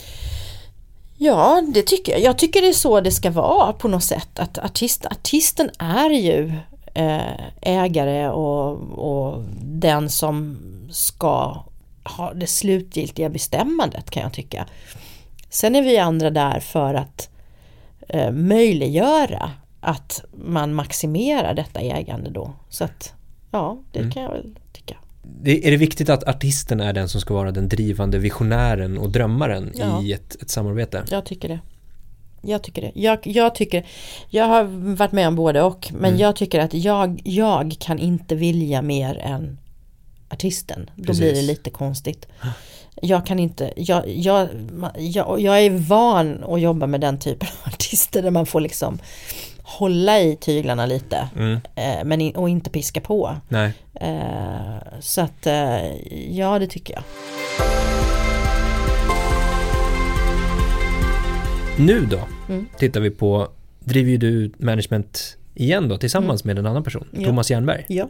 Ja, 1.18 1.64
det 1.74 1.82
tycker 1.82 2.12
jag. 2.12 2.22
Jag 2.22 2.38
tycker 2.38 2.62
det 2.62 2.68
är 2.68 2.74
så 2.74 3.02
det 3.02 3.12
ska 3.12 3.32
vara 3.32 3.74
på 3.74 3.88
något 3.88 4.04
sätt. 4.04 4.40
Att 4.40 4.58
artist, 4.58 5.06
artisten 5.06 5.70
är 5.80 6.10
ju 6.10 6.54
eh, 6.94 7.42
ägare 7.62 8.30
och, 8.30 8.72
och 8.82 9.44
den 9.62 10.10
som 10.10 10.58
ska 10.90 11.64
ha 12.04 12.34
det 12.34 12.48
slutgiltiga 12.48 13.30
bestämmandet 13.30 14.10
kan 14.10 14.24
jag 14.24 14.34
tycka. 14.34 14.66
Sen 15.56 15.76
är 15.76 15.82
vi 15.82 15.98
andra 15.98 16.30
där 16.30 16.60
för 16.60 16.94
att 16.94 17.30
eh, 18.08 18.32
möjliggöra 18.32 19.52
att 19.80 20.24
man 20.32 20.74
maximerar 20.74 21.54
detta 21.54 21.80
ägande 21.80 22.30
då. 22.30 22.54
Så 22.70 22.84
att 22.84 23.14
ja, 23.52 23.78
det 23.92 24.00
mm. 24.00 24.12
kan 24.12 24.24
jag 24.24 24.32
väl 24.32 24.58
tycka. 24.74 24.96
Det, 25.24 25.68
är 25.68 25.72
det 25.72 25.78
viktigt 25.78 26.10
att 26.10 26.24
artisten 26.24 26.80
är 26.80 26.94
den 26.94 27.10
som 27.10 27.22
ska 27.22 27.34
vara 27.34 27.52
den 27.52 27.70
drivande 27.70 28.18
visionären 28.18 28.98
och 28.98 29.10
drömmaren 29.10 29.72
ja. 29.76 30.04
i 30.04 30.14
ett, 30.14 30.42
ett 30.42 30.50
samarbete? 30.50 31.04
Jag 31.10 31.26
tycker 31.26 31.50
det. 31.50 31.60
Jag 32.42 32.64
tycker 32.64 32.82
det. 32.82 32.92
Jag, 32.96 33.20
jag, 33.24 33.56
tycker, 33.56 33.86
jag 34.30 34.46
har 34.46 34.64
varit 34.96 35.12
med 35.12 35.28
om 35.28 35.36
både 35.36 35.62
och 35.62 35.88
men 35.94 36.10
mm. 36.10 36.20
jag 36.20 36.36
tycker 36.36 36.60
att 36.60 36.74
jag, 36.74 37.22
jag 37.24 37.76
kan 37.80 38.00
inte 38.00 38.36
vilja 38.36 38.82
mer 38.82 39.18
än 39.18 39.58
artisten. 40.30 40.90
Då 40.96 41.04
Precis. 41.04 41.22
blir 41.22 41.34
det 41.34 41.42
lite 41.42 41.70
konstigt 41.70 42.28
jag 43.02 43.26
kan 43.26 43.40
inte, 43.40 43.74
jag, 43.76 44.08
jag, 44.08 44.50
jag, 44.98 45.40
jag 45.40 45.62
är 45.62 45.70
van 45.70 46.44
att 46.44 46.62
jobba 46.62 46.88
med 46.88 47.02
den 47.02 47.20
typen 47.20 47.48
av 47.50 47.68
artister 47.74 48.22
där 48.22 48.32
man 48.32 48.46
får 48.46 48.60
liksom 48.60 49.00
hålla 49.64 50.20
i 50.20 50.36
tyglarna 50.36 50.86
lite 50.86 51.30
mm. 51.36 51.60
eh, 51.76 52.06
men 52.06 52.22
in, 52.22 52.36
och 52.36 52.50
inte 52.50 52.70
piska 52.70 53.02
på. 53.02 53.36
Eh, 53.94 55.00
så 55.00 55.22
att 55.22 55.48
eh, 55.48 55.96
ja 56.38 56.60
det 56.60 56.68
tycker 56.68 56.94
jag. 56.94 57.04
Nu 61.80 62.06
då 62.06 62.20
mm. 62.50 62.66
tittar 62.78 63.00
vi 63.02 63.10
på, 63.10 63.48
driver 63.80 64.12
ju 64.12 64.18
du 64.18 64.52
management 64.58 65.38
igen 65.56 65.90
då 65.90 65.98
tillsammans 65.98 66.44
mm. 66.44 66.56
med 66.56 66.60
en 66.60 66.72
annan 66.72 66.84
person, 66.84 67.08
ja. 67.12 67.26
Thomas 67.26 67.52
Jernberg. 67.52 67.86
Ja. 67.88 68.10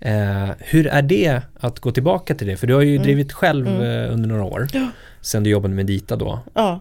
Eh, 0.00 0.48
hur 0.58 0.86
är 0.86 1.02
det 1.02 1.42
att 1.60 1.80
gå 1.80 1.90
tillbaka 1.90 2.34
till 2.34 2.46
det? 2.46 2.56
För 2.56 2.66
du 2.66 2.74
har 2.74 2.82
ju 2.82 2.94
mm. 2.94 3.02
drivit 3.02 3.32
själv 3.32 3.66
mm. 3.66 3.80
Eh, 3.82 4.12
under 4.12 4.28
några 4.28 4.44
år. 4.44 4.68
Ja. 4.72 4.88
Sen 5.20 5.42
du 5.42 5.50
jobbade 5.50 5.74
med 5.74 5.86
Dita 5.86 6.16
då. 6.16 6.38
Ja. 6.54 6.80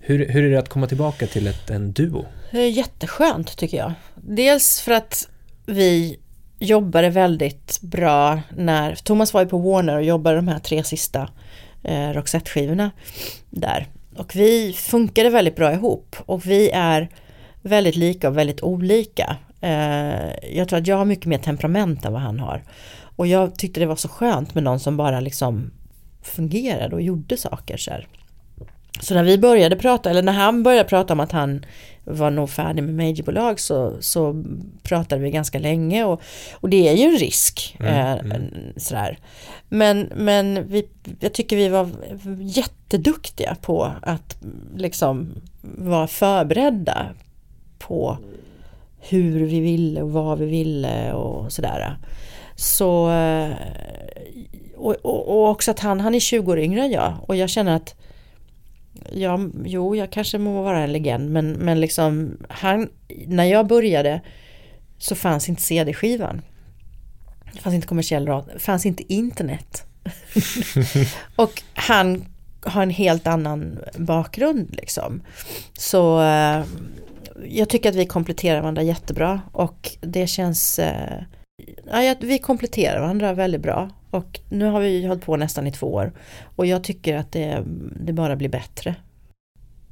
Hur, 0.00 0.28
hur 0.28 0.44
är 0.44 0.50
det 0.50 0.58
att 0.58 0.68
komma 0.68 0.86
tillbaka 0.86 1.26
till 1.26 1.46
ett, 1.46 1.70
en 1.70 1.92
duo? 1.92 2.26
Det 2.50 2.58
är 2.58 2.70
jätteskönt 2.70 3.56
tycker 3.56 3.76
jag. 3.76 3.92
Dels 4.14 4.80
för 4.80 4.92
att 4.92 5.28
vi 5.66 6.18
jobbade 6.58 7.10
väldigt 7.10 7.78
bra 7.82 8.40
när 8.56 8.94
Thomas 8.94 9.34
var 9.34 9.40
ju 9.40 9.48
på 9.48 9.58
Warner 9.58 9.96
och 9.96 10.04
jobbade 10.04 10.36
de 10.36 10.48
här 10.48 10.58
tre 10.58 10.84
sista 10.84 11.28
eh, 11.82 12.08
Roxette-skivorna 12.10 12.90
där. 13.50 13.86
Och 14.16 14.36
vi 14.36 14.72
funkade 14.72 15.30
väldigt 15.30 15.56
bra 15.56 15.72
ihop 15.72 16.16
och 16.26 16.46
vi 16.46 16.70
är 16.70 17.08
väldigt 17.62 17.96
lika 17.96 18.28
och 18.28 18.38
väldigt 18.38 18.62
olika. 18.62 19.36
Eh, 19.64 20.56
jag 20.56 20.68
tror 20.68 20.78
att 20.78 20.86
jag 20.86 20.96
har 20.96 21.04
mycket 21.04 21.26
mer 21.26 21.38
temperament 21.38 22.04
än 22.04 22.12
vad 22.12 22.22
han 22.22 22.40
har. 22.40 22.62
Och 23.16 23.26
jag 23.26 23.58
tyckte 23.58 23.80
det 23.80 23.86
var 23.86 23.96
så 23.96 24.08
skönt 24.08 24.54
med 24.54 24.64
någon 24.64 24.80
som 24.80 24.96
bara 24.96 25.20
liksom 25.20 25.70
fungerade 26.22 26.94
och 26.94 27.02
gjorde 27.02 27.36
saker 27.36 27.76
så 27.76 27.90
här. 27.90 28.06
Så 29.00 29.14
när 29.14 29.24
vi 29.24 29.38
började 29.38 29.76
prata, 29.76 30.10
eller 30.10 30.22
när 30.22 30.32
han 30.32 30.62
började 30.62 30.88
prata 30.88 31.12
om 31.12 31.20
att 31.20 31.32
han 31.32 31.64
var 32.04 32.30
nog 32.30 32.50
färdig 32.50 32.82
med 32.82 32.94
majorbolag 32.94 33.60
så, 33.60 33.96
så 34.00 34.44
pratade 34.82 35.22
vi 35.22 35.30
ganska 35.30 35.58
länge 35.58 36.04
och, 36.04 36.22
och 36.54 36.68
det 36.68 36.88
är 36.88 36.94
ju 36.94 37.02
en 37.02 37.18
risk. 37.18 37.76
Mm, 37.80 37.94
eh, 37.94 38.12
mm. 38.12 38.72
Sådär. 38.76 39.18
Men, 39.68 40.12
men 40.14 40.68
vi, 40.68 40.88
jag 41.20 41.32
tycker 41.32 41.56
vi 41.56 41.68
var 41.68 41.90
jätteduktiga 42.40 43.56
på 43.62 43.92
att 44.02 44.36
liksom 44.76 45.34
vara 45.62 46.06
förberedda 46.06 47.06
på 47.78 48.18
hur 49.08 49.46
vi 49.46 49.60
ville 49.60 50.02
och 50.02 50.12
vad 50.12 50.38
vi 50.38 50.46
ville 50.46 51.12
och 51.12 51.52
sådär. 51.52 51.96
Så, 52.56 53.10
eh, 53.10 53.50
och, 54.76 54.96
och, 55.02 55.28
och, 55.28 55.50
också 55.50 55.70
att 55.70 55.80
han, 55.80 56.00
han 56.00 56.14
är 56.14 56.20
20 56.20 56.52
år 56.52 56.58
yngre 56.58 56.82
än 56.82 56.90
jag 56.90 57.14
och 57.26 57.36
jag 57.36 57.50
känner 57.50 57.76
att 57.76 57.94
Ja, 59.12 59.40
jo, 59.64 59.96
jag 59.96 60.10
kanske 60.10 60.38
må 60.38 60.62
vara 60.62 60.80
en 60.80 60.92
legend 60.92 61.30
men, 61.30 61.52
men 61.52 61.80
liksom 61.80 62.36
han, 62.48 62.88
när 63.26 63.44
jag 63.44 63.66
började 63.66 64.20
så 64.98 65.14
fanns 65.14 65.48
inte 65.48 65.62
CD-skivan. 65.62 66.42
Det 67.52 67.60
fanns 67.60 67.74
inte 67.74 67.86
kommersiell 67.86 68.26
radio, 68.26 68.58
fanns 68.58 68.86
inte 68.86 69.12
internet. 69.12 69.86
och 71.36 71.62
han 71.74 72.24
har 72.60 72.82
en 72.82 72.90
helt 72.90 73.26
annan 73.26 73.78
bakgrund 73.96 74.74
liksom. 74.76 75.22
Så 75.78 76.22
eh, 76.22 76.64
jag 77.48 77.68
tycker 77.68 77.88
att 77.88 77.94
vi 77.94 78.06
kompletterar 78.06 78.60
varandra 78.60 78.82
jättebra 78.82 79.40
och 79.52 79.90
det 80.00 80.26
känns 80.26 80.78
eh, 80.78 81.22
ja, 81.92 82.14
vi 82.20 82.38
kompletterar 82.38 83.00
varandra 83.00 83.34
väldigt 83.34 83.60
bra 83.60 83.90
och 84.10 84.40
nu 84.48 84.64
har 84.64 84.80
vi 84.80 85.06
hållit 85.06 85.24
på 85.24 85.36
nästan 85.36 85.66
i 85.66 85.72
två 85.72 85.94
år 85.94 86.12
och 86.56 86.66
jag 86.66 86.84
tycker 86.84 87.16
att 87.16 87.32
det, 87.32 87.64
det 88.00 88.12
bara 88.12 88.36
blir 88.36 88.48
bättre. 88.48 88.94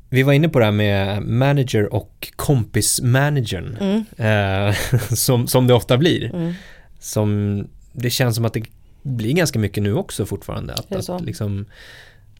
Vi 0.08 0.22
var 0.22 0.32
inne 0.32 0.48
på 0.48 0.58
det 0.58 0.64
här 0.64 0.72
med 0.72 1.22
manager 1.22 1.94
och 1.94 2.32
kompismanagern 2.36 3.76
mm. 3.80 4.68
eh, 4.68 4.74
som, 5.14 5.46
som 5.46 5.66
det 5.66 5.74
ofta 5.74 5.98
blir. 5.98 6.34
Mm. 6.34 6.52
Som, 6.98 7.68
det 7.92 8.10
känns 8.10 8.36
som 8.36 8.44
att 8.44 8.52
det 8.52 8.62
blir 9.02 9.32
ganska 9.32 9.58
mycket 9.58 9.82
nu 9.82 9.94
också 9.94 10.26
fortfarande. 10.26 10.74
Att, 10.74 11.08
att 11.08 11.20
liksom, 11.20 11.66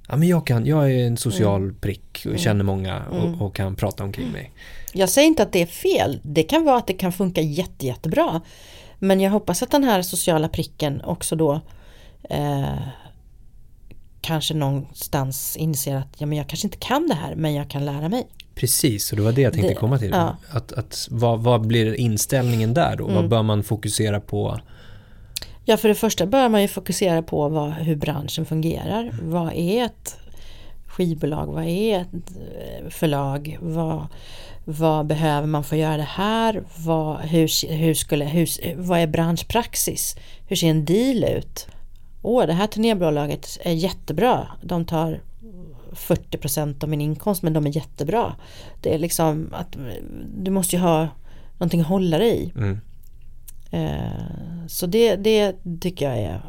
ja 0.09 0.17
men 0.17 0.29
jag 0.29 0.47
kan, 0.47 0.67
jag 0.67 0.93
är 0.93 1.07
en 1.07 1.17
social 1.17 1.63
Mm. 1.63 1.75
prick 1.75 2.27
och 2.33 2.39
känner 2.39 2.65
många 2.65 3.03
och, 3.05 3.47
och 3.47 3.57
kan 3.57 3.77
prata 3.77 4.05
omkring 4.05 4.33
mig. 4.33 4.53
Jag 4.93 5.09
säger 5.09 5.29
inte 5.29 5.43
att 5.43 5.53
det 5.53 5.63
är 5.63 5.67
fel. 5.67 6.21
Det 6.23 6.43
kan 6.43 6.65
vara 6.65 6.77
att 6.79 6.87
det 6.87 6.93
kan 6.93 7.13
funka 7.13 7.41
jätte, 7.41 7.87
jättebra. 7.87 8.41
Men 8.99 9.21
jag 9.21 9.31
hoppas 9.31 9.63
att 9.63 9.71
den 9.71 9.85
här 9.85 10.03
sociala 10.03 10.49
pricken 10.49 11.01
också 11.05 11.37
då 11.37 11.61
eh, 12.31 12.79
kanske 14.21 14.55
någonstans 14.55 15.57
inser 15.57 15.97
att 15.97 16.09
ja, 16.19 16.27
men 16.27 16.39
jag 16.39 16.49
kanske 16.49 16.67
inte 16.67 16.79
kan 16.79 17.09
det 17.09 17.15
här 17.15 17.35
men 17.35 17.55
jag 17.55 17.69
kan 17.71 17.85
lära 17.85 18.09
mig. 18.09 18.27
Precis, 18.55 19.11
och 19.13 19.17
det 19.17 19.23
var 19.25 19.33
det 19.33 19.41
jag 19.43 19.53
tänkte 19.53 19.69
Det- 19.69 19.75
komma 19.75 19.99
till. 19.99 20.11
ja. 20.11 20.37
Att, 20.51 20.73
att, 20.73 21.09
vad, 21.11 21.41
vad 21.41 21.67
blir 21.67 21.95
inställningen 21.95 22.75
där 22.75 22.97
då? 22.97 23.05
Mm. 23.05 23.17
Vad 23.17 23.29
bör 23.29 23.43
man 23.43 23.63
fokusera 23.63 24.21
på? 24.21 24.61
Ja, 25.65 25.77
för 25.77 25.89
det 25.89 25.95
första 25.95 26.27
bör 26.27 26.49
man 26.49 26.63
ju 26.63 26.69
fokusera 26.69 27.23
på 27.23 27.49
vad, 27.49 27.73
hur 27.73 27.97
branschen 27.97 28.47
fungerar. 28.47 29.11
Vad 29.23 29.53
är 29.53 29.85
ett 29.85 30.17
skivbolag? 30.93 31.47
Vad 31.47 31.65
är 31.65 32.01
ett 32.01 32.13
eh, 32.15 32.89
förlag? 32.91 33.59
Vad, 33.61 34.07
vad 34.65 35.07
behöver 35.07 35.47
man 35.47 35.65
för 35.65 35.77
att 35.77 35.83
göra 35.83 35.97
det 35.97 36.03
här? 36.03 36.63
Vad, 36.77 37.21
hur, 37.21 37.69
hur 37.73 37.95
skulle, 37.95 38.25
hur, 38.25 38.77
vad 38.77 38.99
är 38.99 39.07
branschpraxis? 39.07 40.17
Hur 40.47 40.57
ser 40.57 40.71
en 40.71 40.85
deal 40.85 41.25
ut? 41.25 41.67
Åh, 42.23 42.47
det 42.47 42.53
här 42.53 42.67
turnébolaget 42.67 43.59
är 43.63 43.73
jättebra. 43.73 44.47
De 44.63 44.85
tar 44.85 45.21
40% 45.93 46.83
av 46.85 46.89
min 46.91 47.01
inkomst 47.01 47.43
men 47.43 47.53
de 47.53 47.67
är 47.67 47.77
jättebra. 47.77 48.35
Det 48.81 48.95
är 48.95 48.99
liksom 48.99 49.49
att 49.53 49.77
du 50.37 50.51
måste 50.51 50.77
ju 50.77 50.83
ha 50.83 51.09
någonting 51.59 51.81
att 51.81 51.87
hålla 51.87 52.19
dig 52.19 52.43
i. 52.43 52.53
Mm. 52.57 52.81
Eh, 53.71 54.67
Så 54.67 54.87
det, 54.87 55.17
det 55.17 55.55
tycker 55.81 56.11
jag 56.11 56.19
är 56.19 56.43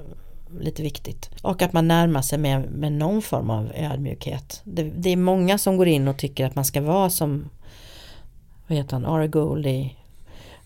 lite 0.60 0.82
viktigt. 0.84 1.30
Och 1.42 1.62
att 1.62 1.74
man 1.74 1.88
närmar 1.88 2.22
sig 2.22 2.38
med, 2.38 2.72
med 2.72 2.92
någon 2.92 3.22
form 3.22 3.50
av 3.50 3.72
ödmjukhet. 3.76 4.62
Det, 4.64 4.84
det 4.84 5.10
är 5.10 5.18
många 5.18 5.58
som 5.58 5.78
går 5.78 5.88
in 5.88 6.08
och 6.08 6.18
tycker 6.18 6.46
att 6.46 6.56
man 6.56 6.66
ska 6.66 6.82
vara 6.82 7.10
som 7.10 7.50
vad 8.68 8.78
heter 8.78 8.94
han, 8.94 9.06
Ara 9.06 9.28
Goldie. 9.28 9.96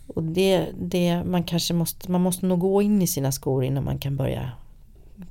Och 0.08 0.24
det, 0.24 0.66
det, 0.80 1.24
man 1.24 1.44
kanske 1.44 1.74
måste, 1.74 2.12
man 2.12 2.22
måste 2.22 2.46
nog 2.46 2.60
gå 2.60 2.82
in 2.82 3.02
i 3.02 3.08
sina 3.08 3.32
skor 3.32 3.64
innan 3.64 3.84
man 3.84 3.98
kan 3.98 4.16
börja 4.16 4.52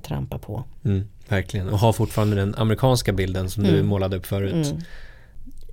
trampa 0.01 0.37
på. 0.37 0.63
Mm, 0.85 1.07
verkligen, 1.27 1.69
och 1.69 1.79
ha 1.79 1.93
fortfarande 1.93 2.35
den 2.35 2.55
amerikanska 2.55 3.13
bilden 3.13 3.49
som 3.49 3.63
du 3.63 3.69
Mm. 3.69 3.87
målade 3.87 4.17
upp 4.17 4.25
förut. 4.25 4.53
Mm. 4.67 4.81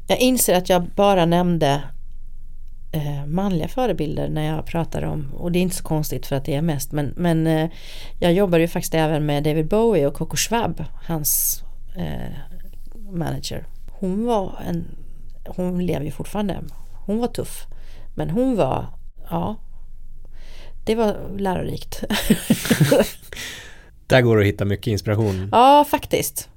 Jag 0.06 0.18
inser 0.18 0.54
att 0.54 0.68
jag 0.68 0.82
bara 0.82 1.26
nämnde 1.26 1.82
manliga 3.26 3.68
förebilder 3.68 4.28
när 4.28 4.56
jag 4.56 4.66
pratar 4.66 5.02
om, 5.02 5.34
och 5.34 5.52
det 5.52 5.58
är 5.58 5.60
inte 5.60 5.76
så 5.76 5.84
konstigt 5.84 6.26
för 6.26 6.36
att 6.36 6.44
det 6.44 6.54
är 6.54 6.62
mest, 6.62 6.92
men, 6.92 7.14
men 7.16 7.46
eh, 7.46 7.70
jag 8.18 8.32
jobbar 8.32 8.58
ju 8.58 8.68
faktiskt 8.68 8.94
även 8.94 9.26
med 9.26 9.42
David 9.42 9.68
Bowie 9.68 10.06
och 10.06 10.14
Coco 10.14 10.36
Schwab, 10.36 10.84
hans 11.06 11.62
eh, 11.96 12.32
manager. 13.10 13.66
Hon 13.90 14.24
var 14.24 14.58
en, 14.68 14.84
hon 15.46 15.86
lever 15.86 16.04
ju 16.04 16.10
fortfarande, 16.10 16.60
hon 17.06 17.18
var 17.18 17.28
tuff, 17.28 17.66
men 18.14 18.30
hon 18.30 18.56
var, 18.56 18.86
ja, 19.30 19.56
det 20.84 20.94
var 20.94 21.16
lärorikt. 21.38 22.04
Där 24.06 24.20
går 24.20 24.36
det 24.36 24.42
att 24.42 24.48
hitta 24.48 24.64
mycket 24.64 24.86
inspiration. 24.86 25.48
ja, 25.52 25.86
faktiskt. 25.90 26.48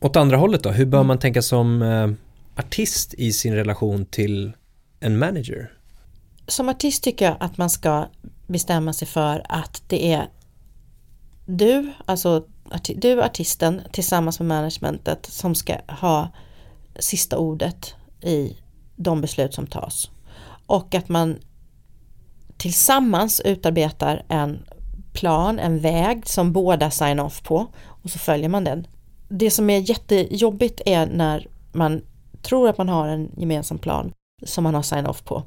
Åt 0.00 0.16
andra 0.16 0.36
hållet 0.36 0.62
då, 0.62 0.70
hur 0.70 0.86
bör 0.86 1.02
man 1.02 1.18
tänka 1.18 1.42
som 1.42 1.82
eh, 1.82 2.08
artist 2.56 3.14
i 3.14 3.32
sin 3.32 3.54
relation 3.54 4.06
till 4.06 4.52
en 5.00 5.18
manager? 5.18 5.76
som 6.48 6.68
artist 6.68 7.02
tycker 7.02 7.24
jag 7.24 7.36
att 7.40 7.58
man 7.58 7.70
ska 7.70 8.06
bestämma 8.46 8.92
sig 8.92 9.08
för 9.08 9.46
att 9.48 9.82
det 9.86 10.12
är 10.12 10.28
du, 11.46 11.92
alltså 12.04 12.46
arti- 12.64 13.00
du 13.00 13.22
artisten 13.22 13.82
tillsammans 13.92 14.40
med 14.40 14.48
managementet 14.48 15.26
som 15.26 15.54
ska 15.54 15.76
ha 15.88 16.28
sista 16.98 17.38
ordet 17.38 17.94
i 18.20 18.56
de 18.96 19.20
beslut 19.20 19.54
som 19.54 19.66
tas. 19.66 20.10
Och 20.66 20.94
att 20.94 21.08
man 21.08 21.38
tillsammans 22.56 23.40
utarbetar 23.40 24.24
en 24.28 24.58
plan, 25.12 25.58
en 25.58 25.78
väg 25.78 26.28
som 26.28 26.52
båda 26.52 26.90
sign 26.90 27.20
off 27.20 27.42
på 27.42 27.66
och 27.84 28.10
så 28.10 28.18
följer 28.18 28.48
man 28.48 28.64
den. 28.64 28.86
Det 29.28 29.50
som 29.50 29.70
är 29.70 29.78
jättejobbigt 29.78 30.80
är 30.86 31.06
när 31.06 31.46
man 31.72 32.02
tror 32.42 32.68
att 32.68 32.78
man 32.78 32.88
har 32.88 33.08
en 33.08 33.30
gemensam 33.36 33.78
plan 33.78 34.12
som 34.42 34.64
man 34.64 34.74
har 34.74 34.82
sign 34.82 35.06
off 35.06 35.24
på. 35.24 35.42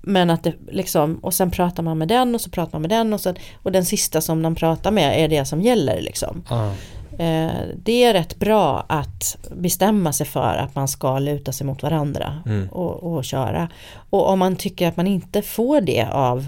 Men 0.00 0.30
att 0.30 0.42
det 0.44 0.54
liksom, 0.68 1.14
och 1.16 1.34
sen 1.34 1.50
pratar 1.50 1.82
man 1.82 1.98
med 1.98 2.08
den 2.08 2.34
och 2.34 2.40
så 2.40 2.50
pratar 2.50 2.72
man 2.72 2.82
med 2.82 2.90
den 2.90 3.12
och, 3.12 3.20
sen, 3.20 3.36
och 3.62 3.72
den 3.72 3.84
sista 3.84 4.20
som 4.20 4.42
man 4.42 4.54
pratar 4.54 4.90
med 4.90 5.24
är 5.24 5.28
det 5.28 5.44
som 5.44 5.60
gäller 5.62 6.00
liksom. 6.02 6.42
Ah, 6.48 6.70
Eh, 7.18 7.50
det 7.84 8.04
är 8.04 8.12
rätt 8.12 8.36
bra 8.38 8.84
att 8.88 9.36
bestämma 9.56 10.12
sig 10.12 10.26
för 10.26 10.54
att 10.56 10.74
man 10.74 10.88
ska 10.88 11.18
luta 11.18 11.52
sig 11.52 11.66
mot 11.66 11.82
varandra 11.82 12.42
Mm. 12.46 12.68
och, 12.68 13.02
och 13.14 13.24
köra. 13.24 13.68
Och 14.10 14.28
om 14.28 14.38
man 14.38 14.56
tycker 14.56 14.88
att 14.88 14.96
man 14.96 15.06
inte 15.06 15.42
får 15.42 15.80
det 15.80 16.08
av 16.12 16.46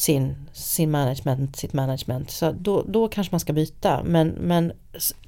sin, 0.00 0.34
sin 0.52 0.90
management, 0.90 1.56
sitt 1.56 1.72
management, 1.72 2.30
så 2.30 2.52
då, 2.52 2.84
då 2.88 3.08
kanske 3.08 3.32
man 3.32 3.40
ska 3.40 3.52
byta. 3.52 4.02
Men, 4.04 4.28
men 4.28 4.72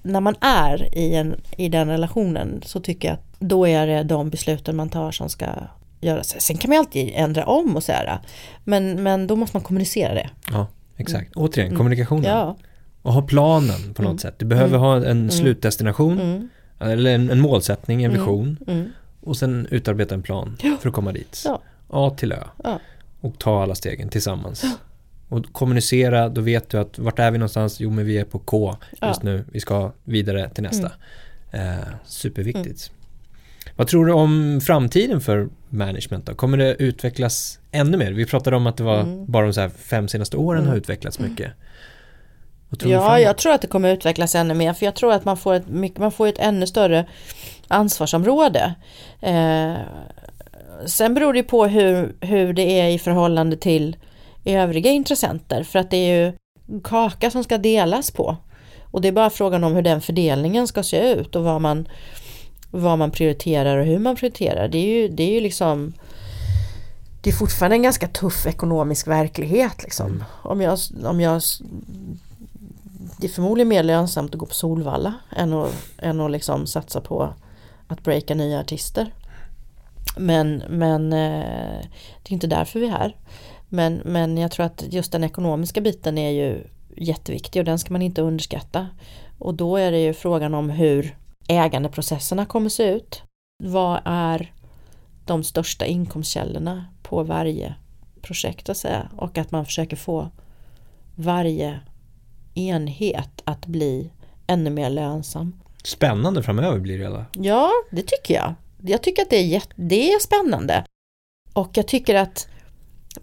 när 0.03 0.21
man 0.21 0.35
är 0.41 0.99
i, 0.99 1.15
en, 1.15 1.41
i 1.57 1.69
den 1.69 1.89
relationen 1.89 2.63
så 2.67 2.81
tycker 2.81 3.09
jag 3.09 3.15
att 3.15 3.25
då 3.39 3.69
är 3.69 3.87
det 3.87 4.03
de 4.03 4.31
besluten 4.31 4.77
man 4.77 4.89
tar 4.89 5.11
som 5.13 5.29
ska 5.29 5.47
göras. 6.01 6.41
Sen 6.41 6.57
kan 6.57 6.69
man 6.69 6.79
alltid 6.79 7.11
ändra 7.15 7.47
om 7.47 7.77
och 7.77 7.83
så 7.83 7.93
här. 7.93 8.19
Men, 8.65 9.03
men 9.03 9.27
då 9.27 9.37
måste 9.37 9.57
man 9.57 9.63
kommunicera 9.65 10.15
det. 10.15 10.31
ja, 10.53 10.67
exakt. 10.97 11.37
Återigen, 11.37 11.77
kommunikationen. 11.77 12.25
Mm. 12.25 12.37
Ja. 12.39 12.57
Och 13.03 13.13
ha 13.13 13.23
planen 13.23 13.95
på 13.95 14.03
något 14.03 14.11
Mm. 14.11 14.19
sätt. 14.19 14.35
Du 14.39 14.45
behöver 14.45 14.79
ha 14.79 15.05
en 15.07 15.31
slutdestination, 15.31 16.21
Mm, 16.21 16.49
eller 16.81 17.15
en, 17.15 17.31
en 17.31 17.41
målsättning, 17.41 18.05
en 18.05 18.13
vision. 18.13 18.57
mm, 18.67 18.89
Och 19.21 19.37
sen 19.37 19.67
utarbeta 19.71 20.15
en 20.15 20.23
plan 20.23 20.57
för 20.81 20.89
att 20.89 20.95
komma 20.95 21.13
dit. 21.13 21.43
Ja. 21.45 21.61
A 21.89 22.11
till 22.17 22.33
Ö. 22.33 22.39
ja. 22.65 22.79
Och 23.23 23.39
ta 23.39 23.63
alla 23.63 23.75
stegen 23.75 24.09
tillsammans. 24.09 24.65
Och 25.29 25.53
kommunicera, 25.53 26.29
då 26.29 26.41
vet 26.41 26.71
du 26.71 26.79
att 26.79 26.99
vart 26.99 27.19
är 27.19 27.31
vi 27.31 27.39
någonstans? 27.39 27.81
Jo 27.81 27.91
men 27.91 28.05
vi 28.05 28.19
är 28.19 28.25
på 28.25 28.39
K 28.39 28.77
just 28.91 29.01
Ja. 29.01 29.19
nu. 29.23 29.45
Vi 29.53 29.61
ska 29.61 29.93
vidare 30.05 30.49
till 30.51 30.63
nästa. 30.63 30.91
Eh, 31.51 31.75
superviktigt. 32.07 32.91
Vad 33.77 33.87
tror 33.89 34.07
du 34.07 34.13
om 34.13 34.61
framtiden 34.65 35.21
för 35.21 35.49
management 35.69 36.27
då? 36.27 36.35
Kommer 36.35 36.59
det 36.59 36.75
utvecklas 36.75 37.59
ännu 37.73 37.97
mer? 37.97 38.13
Vi 38.13 38.27
pratade 38.27 38.57
om 38.57 38.67
att 38.67 38.77
det 38.77 38.83
var 38.85 39.01
Mm. 39.01 39.27
bara 39.27 39.53
de 39.53 39.71
fem 39.71 40.09
senaste 40.09 40.37
åren 40.37 40.67
har 40.67 40.77
utvecklats 40.77 41.19
mycket. 41.19 41.53
Vad 42.69 42.79
tror 42.81 42.91
du 42.91 42.95
Ja, 42.97 43.21
jag 43.21 43.39
tror 43.39 43.53
att 43.53 43.61
det 43.63 43.67
kommer 43.69 43.93
utvecklas 43.93 44.35
ännu 44.35 44.55
mer 44.55 44.73
för 44.73 44.87
jag 44.87 44.95
tror 44.95 45.13
att 45.13 45.25
man 45.25 45.37
får 45.37 45.55
ett, 45.55 45.69
mycket, 45.69 45.99
man 45.99 46.13
får 46.13 46.27
ett 46.29 46.39
ännu 46.39 46.67
större 46.67 47.07
ansvarsområde. 47.69 48.75
Eh, 49.21 49.75
sen 50.87 51.15
beror 51.15 51.33
det 51.33 51.43
på 51.43 51.67
hur, 51.67 52.15
hur 52.21 52.53
det 52.53 52.81
är 52.81 52.89
i 52.89 52.99
förhållande 52.99 53.57
till 53.57 53.97
övriga 54.45 54.91
intressenter 54.91 55.63
för 55.63 55.79
att 55.79 55.91
det 55.91 55.97
är 55.97 56.27
ju 56.27 56.33
kaka 56.81 57.31
som 57.31 57.45
ska 57.45 57.59
delas 57.59 58.11
på. 58.11 58.37
Och 58.83 59.01
det 59.01 59.09
är 59.09 59.13
bara 59.13 59.31
frågan 59.31 59.65
om 59.65 59.75
hur 59.75 59.83
den 59.83 60.01
fördelningen 60.01 60.67
ska 60.69 60.83
se 60.83 61.13
ut 61.13 61.37
och 61.37 61.45
vad 61.45 61.61
man, 61.61 61.89
vad 62.71 62.99
man 62.99 63.11
prioriterar 63.11 63.79
och 63.79 63.87
hur 63.87 63.99
man 63.99 64.17
prioriterar. 64.17 64.69
Det 64.69 64.79
är 64.79 65.03
ju, 65.03 65.09
det 65.09 65.23
är 65.23 65.31
ju 65.31 65.41
liksom 65.41 65.93
det 67.23 67.31
är 67.31 67.35
fortfarande 67.35 67.77
en 67.77 67.83
ganska 67.83 68.09
tuff 68.09 68.47
ekonomisk 68.47 69.09
verklighet. 69.09 69.83
Liksom. 69.83 70.25
Om 70.43 70.61
jag, 70.61 70.79
om 71.05 71.21
jag 71.21 71.43
det 73.19 73.27
är 73.27 73.31
förmodligen 73.31 73.69
mer 73.69 73.83
lönsamt 73.83 74.35
att 74.35 74.39
gå 74.39 74.47
på 74.47 74.55
Solvalla 74.55 75.15
än 75.37 75.53
att, 75.53 75.75
än 75.99 76.21
att 76.21 76.31
liksom 76.31 76.67
satsa 76.67 77.01
på 77.01 77.35
att 77.87 78.03
breaka 78.03 78.35
nya 78.35 78.61
artister. 78.61 79.13
Men, 80.17 80.63
men 80.69 81.13
eh, 81.13 81.81
det 82.23 82.31
är 82.31 82.33
inte 82.33 82.47
därför 82.47 82.81
vi 82.81 82.87
är 82.87 82.91
här. 82.91 83.17
Men, 83.69 84.03
men 84.05 84.39
jag 84.39 84.51
tror 84.51 84.67
att 84.67 84.85
just 84.91 85.13
den 85.13 85.25
ekonomiska 85.25 85.81
biten 85.81 86.19
är 86.19 86.31
ju 86.31 86.65
jätteviktig 86.97 87.61
och 87.61 87.67
den 87.67 87.79
ska 87.79 87.93
man 87.93 88.03
inte 88.03 88.23
underskatta. 88.23 88.89
Och 89.39 89.55
då 89.55 89.77
är 89.77 89.93
det 89.93 90.01
ju 90.01 90.15
frågan 90.15 90.55
om 90.55 90.71
hur 90.71 91.17
ägandeprocesserna 91.49 92.47
kommer 92.47 92.69
se 92.69 92.91
ut. 92.91 93.23
Vad 93.65 94.01
är 94.05 94.53
de 95.27 95.45
största 95.45 95.87
inkomstkällorna 95.87 96.85
på 97.03 97.23
varje 97.23 97.75
projekt 98.23 98.69
att 98.69 98.77
säga 98.77 99.09
och 99.17 99.39
att 99.39 99.51
man 99.51 99.65
försöker 99.65 99.97
få 99.97 100.31
varje 101.15 101.81
enhet 102.55 103.43
att 103.45 103.67
bli 103.67 104.11
ännu 104.47 104.71
mer 104.71 104.91
lönsam. 104.91 105.61
Spännande 105.85 106.43
framöver 106.43 106.79
blir 106.79 106.99
det 106.99 107.07
alla. 107.07 107.27
Ja, 107.33 107.71
det 107.91 108.03
tycker 108.03 108.35
jag. 108.35 108.55
Jag 108.85 109.03
tycker 109.03 109.23
att 109.23 109.31
det 109.31 109.37
är, 109.37 109.47
jätte, 109.47 109.75
det 109.77 110.13
är 110.13 110.21
spännande. 110.21 110.85
Och 111.53 111.71
jag 111.75 111.89
tycker 111.89 112.15
att 112.15 112.49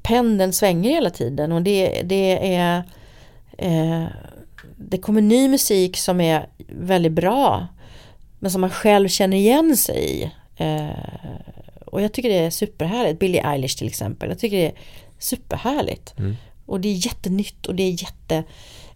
pendeln 0.02 0.54
svänger 0.54 0.90
hela 0.90 1.10
tiden 1.10 1.52
och 1.52 1.62
det, 1.62 2.02
det 2.02 2.56
är 2.56 2.84
eh, 3.58 4.06
det 4.76 4.98
kommer 4.98 5.22
ny 5.22 5.48
musik 5.48 5.98
som 5.98 6.22
är 6.22 6.50
väldigt 6.68 7.12
bra 7.12 7.68
men 8.40 8.52
som 8.52 8.62
man 8.62 8.70
själv 8.70 9.08
känner 9.08 9.38
igen 9.38 9.78
sig 9.78 10.22
i. 10.22 10.32
Eh, 10.56 10.90
och 11.86 12.02
jag 12.02 12.14
tycker 12.14 12.30
det 12.30 12.38
är 12.38 12.50
superhärligt. 12.50 13.20
Billie 13.20 13.42
Eilish 13.46 13.78
till 13.78 13.88
exempel. 13.88 14.30
Jag 14.30 14.40
tycker 14.40 14.58
det 14.58 14.68
är 14.68 14.74
superhärligt. 15.20 16.18
Mm. 16.18 16.36
Och 16.66 16.82
det 16.82 16.90
är 16.90 17.06
jättenytt 17.06 17.66
och 17.66 17.76
det 17.76 17.84
är 17.84 18.02
jätte 18.02 18.44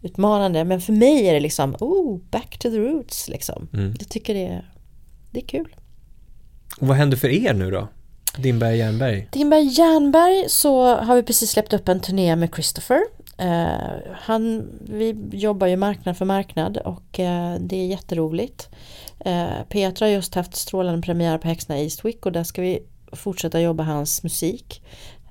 utmanande. 0.02 0.63
Men 0.63 0.82
för 0.82 0.93
mig 0.93 1.28
är 1.28 1.34
det 1.34 1.39
liksom, 1.39 1.76
oh, 1.80 2.19
back 2.32 2.58
to 2.58 2.69
the 2.69 2.78
roots 2.78 3.30
liksom. 3.30 3.67
Mm. 3.73 3.95
Jag 3.99 4.10
tycker 4.10 4.34
det 4.34 4.45
är, 4.45 4.71
det 5.32 5.39
är 5.39 5.47
kul. 5.47 5.76
Och 6.79 6.88
vad 6.88 6.97
händer 6.97 7.17
för 7.17 7.27
er 7.27 7.53
nu 7.53 7.71
då? 7.71 7.88
Dimberg 8.38 8.77
Jernberg? 8.77 9.27
Dimberg 9.31 9.63
Jernberg 9.63 10.49
så 10.49 10.95
har 10.95 11.15
vi 11.15 11.23
precis 11.23 11.49
släppt 11.49 11.73
upp 11.73 11.89
en 11.89 11.99
turné 11.99 12.36
med 12.36 12.49
Christopher. 12.53 13.01
Eh, 13.38 14.13
han, 14.13 14.69
vi 14.81 15.15
jobbar 15.31 15.67
ju 15.67 15.75
marknad 15.75 16.17
för 16.17 16.25
marknad 16.25 16.77
och 16.77 17.19
eh, 17.19 17.55
det 17.59 17.75
är 17.75 17.86
jätteroligt. 17.86 18.69
Eh, 19.19 19.63
Petra 19.69 20.05
har 20.05 20.12
just 20.12 20.36
haft 20.36 20.55
strålande 20.55 21.01
premiär 21.01 21.38
på 21.38 21.47
Häxorna 21.47 21.79
Eastwick 21.79 22.25
och 22.25 22.31
där 22.31 22.43
ska 22.43 22.62
vi 22.62 22.79
fortsätta 23.12 23.62
jobba 23.62 23.83
hans 23.83 24.23
musik. 24.23 24.83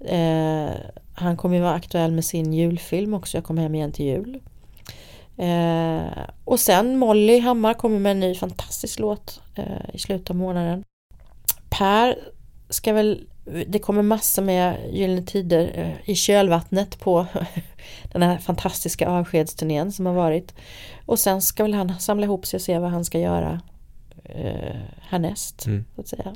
Eh, 0.04 0.70
han 1.14 1.36
kommer 1.36 1.56
ju 1.56 1.62
vara 1.62 1.74
aktuell 1.74 2.12
med 2.12 2.24
sin 2.24 2.52
julfilm 2.52 3.14
också, 3.14 3.36
jag 3.36 3.44
kommer 3.44 3.62
hem 3.62 3.74
igen 3.74 3.92
till 3.92 4.06
jul. 4.06 4.40
Eh, 5.36 6.22
och 6.44 6.60
sen 6.60 6.98
Molly 6.98 7.38
Hammar 7.38 7.74
kommer 7.74 7.98
med 7.98 8.12
en 8.12 8.20
ny 8.20 8.34
fantastisk 8.34 8.98
låt 8.98 9.40
eh, 9.54 9.94
i 9.94 9.98
slutet 9.98 10.30
av 10.30 10.36
månaden. 10.36 10.84
Per 11.72 12.18
ska 12.68 12.92
väl, 12.92 13.26
det 13.66 13.78
kommer 13.78 14.02
massor 14.02 14.42
med 14.42 14.76
Gyllene 14.92 15.22
Tider 15.22 15.72
eh, 15.74 16.10
i 16.10 16.14
kölvattnet 16.14 17.00
på 17.00 17.26
den 18.12 18.22
här 18.22 18.38
fantastiska 18.38 19.08
avskedsturnén 19.08 19.92
som 19.92 20.06
har 20.06 20.14
varit. 20.14 20.54
Och 21.06 21.18
sen 21.18 21.42
ska 21.42 21.62
väl 21.62 21.74
han 21.74 22.00
samla 22.00 22.24
ihop 22.24 22.46
sig 22.46 22.56
och 22.56 22.62
se 22.62 22.78
vad 22.78 22.90
han 22.90 23.04
ska 23.04 23.18
göra 23.18 23.60
eh, 24.24 24.76
härnäst. 25.00 25.66
Mm. 25.66 25.84
Så 25.94 26.00
att 26.00 26.08
säga. 26.08 26.34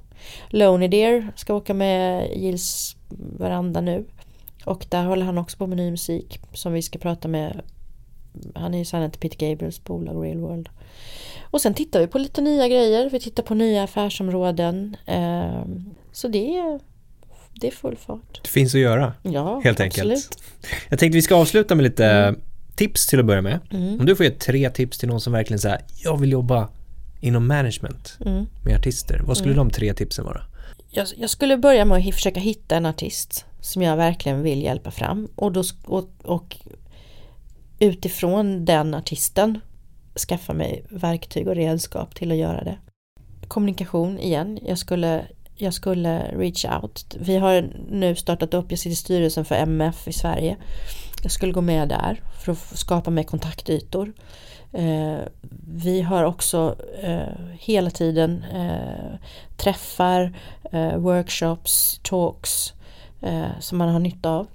Lonely 0.49 0.89
Dear 0.89 1.33
ska 1.37 1.55
åka 1.55 1.75
med 1.75 2.31
Gills 2.37 2.97
veranda 3.39 3.81
nu. 3.81 4.05
Och 4.65 4.87
där 4.89 5.05
håller 5.05 5.27
han 5.27 5.39
också 5.39 5.57
på 5.57 5.67
med 5.67 5.79
ny 5.79 5.91
musik 5.91 6.41
som 6.53 6.73
vi 6.73 6.83
ska 6.83 6.99
prata 6.99 7.29
med. 7.29 7.61
Han 8.55 8.75
är 8.75 8.79
ju 8.79 8.85
signad 8.85 9.13
till 9.13 9.21
Peter 9.21 9.49
Gabriels 9.49 9.85
bolag 9.85 10.25
Real 10.25 10.39
World. 10.39 10.69
Och 11.57 11.63
sen 11.63 11.75
tittar 11.75 12.01
vi 12.01 12.07
på 12.07 12.19
lite 12.19 12.41
nya 12.41 12.69
grejer. 12.69 13.11
Vi 13.11 13.21
tittar 13.21 13.43
på 13.43 13.55
nya 13.55 13.83
affärsområden. 13.83 14.97
Eh, 15.07 15.63
så 16.13 16.29
det 16.29 16.57
är, 16.57 16.81
det 17.55 17.67
är 17.67 17.71
full 17.71 17.97
fart. 17.97 18.41
Det 18.43 18.49
finns 18.49 18.75
att 18.75 18.81
göra, 18.81 19.13
Ja, 19.23 19.61
helt 19.65 19.81
absolut. 19.81 20.17
enkelt. 20.17 20.39
Jag 20.89 20.99
tänkte 20.99 21.17
vi 21.17 21.23
ska 21.23 21.35
avsluta 21.37 21.75
med 21.75 21.83
lite 21.83 22.35
tips 22.75 23.07
till 23.07 23.21
att 23.21 23.27
börja 23.27 23.43
med. 23.43 23.59
Mm. 23.71 24.01
Om 24.01 24.07
du 24.07 24.17
får 24.17 24.27
ge 24.27 24.33
tre 24.33 24.71
tips 24.71 24.99
till 24.99 25.09
någon 25.09 25.21
som 25.21 25.33
verkligen 25.33 25.59
säger 25.59 25.81
jag 26.05 26.21
vill 26.21 26.33
jobba 26.33 26.69
inom 27.21 27.47
management 27.47 28.19
Mm. 28.27 28.47
med 28.65 28.77
artister. 28.77 29.23
Vad 29.27 29.37
skulle 29.37 29.55
de 29.55 29.71
tre 29.71 29.95
tipsen 29.95 30.25
vara? 30.25 30.41
Jag, 30.91 31.07
jag 31.17 31.31
skulle 31.31 31.57
börja 31.57 31.85
med 31.85 31.99
att 32.09 32.15
försöka 32.15 32.41
hitta 32.41 32.77
en 32.77 32.87
artist 32.87 33.45
som 33.61 33.83
jag 33.83 33.97
verkligen 33.97 34.43
vill 34.43 34.63
hjälpa 34.63 34.91
fram 34.91 35.29
och, 35.37 35.53
då, 35.53 35.63
och, 35.87 36.09
och 36.25 36.57
utifrån 37.79 38.65
den 38.65 38.95
artisten 38.95 39.61
skaffa 40.19 40.53
mig 40.53 40.85
verktyg 40.89 41.49
och 41.49 41.55
redskap 41.55 42.15
till 42.15 42.33
att 42.33 42.39
göra 42.39 42.65
det. 42.65 42.79
Kommunikation 43.49 44.19
igen, 44.19 44.59
jag 44.63 44.79
skulle, 44.79 45.27
jag 45.55 45.75
skulle 45.75 46.19
reach 46.19 46.65
out. 46.65 47.17
Vi 47.21 47.37
har 47.37 47.71
nu 47.91 48.15
startat 48.15 48.55
upp, 48.55 48.67
jag 48.71 48.79
sitter 48.79 48.93
i 48.93 48.97
styrelsen 48.97 49.45
för 49.45 49.55
MF 49.55 50.09
i 50.09 50.13
Sverige. 50.13 50.57
Jag 51.23 51.33
skulle 51.33 51.53
gå 51.53 51.61
med 51.61 51.89
där 51.89 52.21
för 52.45 52.53
att 52.53 52.79
skapa 52.79 53.11
mig 53.11 53.25
kontaktytor. 53.25 54.13
Eh, 54.73 55.19
vi 55.67 56.03
har 56.03 56.25
också 56.25 56.77
eh, 57.03 57.33
hela 57.53 57.91
tiden 57.91 58.45
eh, 58.55 59.19
träffar, 59.57 60.39
eh, 60.73 60.97
workshops, 60.97 62.01
talks 62.03 62.75
eh, 63.21 63.61
som 63.61 63.79
man 63.79 63.89
har 63.89 63.99
nytta 63.99 64.31
av. 64.31 64.47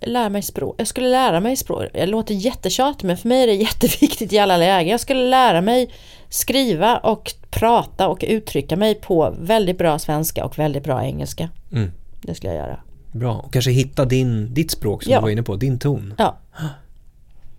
Lära 0.00 0.28
mig 0.28 0.42
språk. 0.42 0.74
Jag 0.78 0.86
skulle 0.86 1.08
lära 1.08 1.40
mig 1.40 1.56
språk. 1.56 1.84
Det 1.92 2.06
låter 2.06 2.34
jättetjatigt 2.34 3.02
men 3.02 3.16
för 3.16 3.28
mig 3.28 3.42
är 3.42 3.46
det 3.46 3.54
jätteviktigt 3.54 4.32
i 4.32 4.38
alla 4.38 4.56
lägen. 4.56 4.90
Jag 4.90 5.00
skulle 5.00 5.24
lära 5.24 5.60
mig 5.60 5.90
skriva 6.28 6.96
och 6.98 7.32
prata 7.50 8.08
och 8.08 8.24
uttrycka 8.28 8.76
mig 8.76 8.94
på 8.94 9.34
väldigt 9.40 9.78
bra 9.78 9.98
svenska 9.98 10.44
och 10.44 10.58
väldigt 10.58 10.84
bra 10.84 11.04
engelska. 11.04 11.48
Mm. 11.72 11.90
Det 12.22 12.34
skulle 12.34 12.52
jag 12.52 12.66
göra. 12.66 12.80
Bra, 13.12 13.34
och 13.36 13.52
kanske 13.52 13.70
hitta 13.70 14.04
din, 14.04 14.54
ditt 14.54 14.70
språk 14.70 15.02
som 15.02 15.12
Ja. 15.12 15.18
du 15.18 15.22
var 15.22 15.30
inne 15.30 15.42
på, 15.42 15.56
din 15.56 15.78
ton. 15.78 16.14
Ja, 16.18 16.36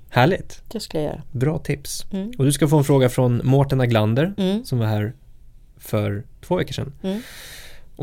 Härligt, 0.10 0.62
det 0.72 0.80
skulle 0.80 1.04
jag 1.04 1.12
göra. 1.12 1.22
bra 1.32 1.58
tips. 1.60 2.06
Mm. 2.14 2.32
Och 2.38 2.46
du 2.46 2.52
ska 2.52 2.68
få 2.68 2.78
en 2.78 2.84
fråga 2.84 3.10
från 3.10 3.42
Mårten 3.44 3.82
Aglander 3.82 4.34
Mm. 4.38 4.66
som 4.66 4.80
var 4.80 4.86
här 4.86 5.14
för 5.78 6.24
två 6.42 6.56
veckor 6.56 6.74
sedan. 6.74 6.94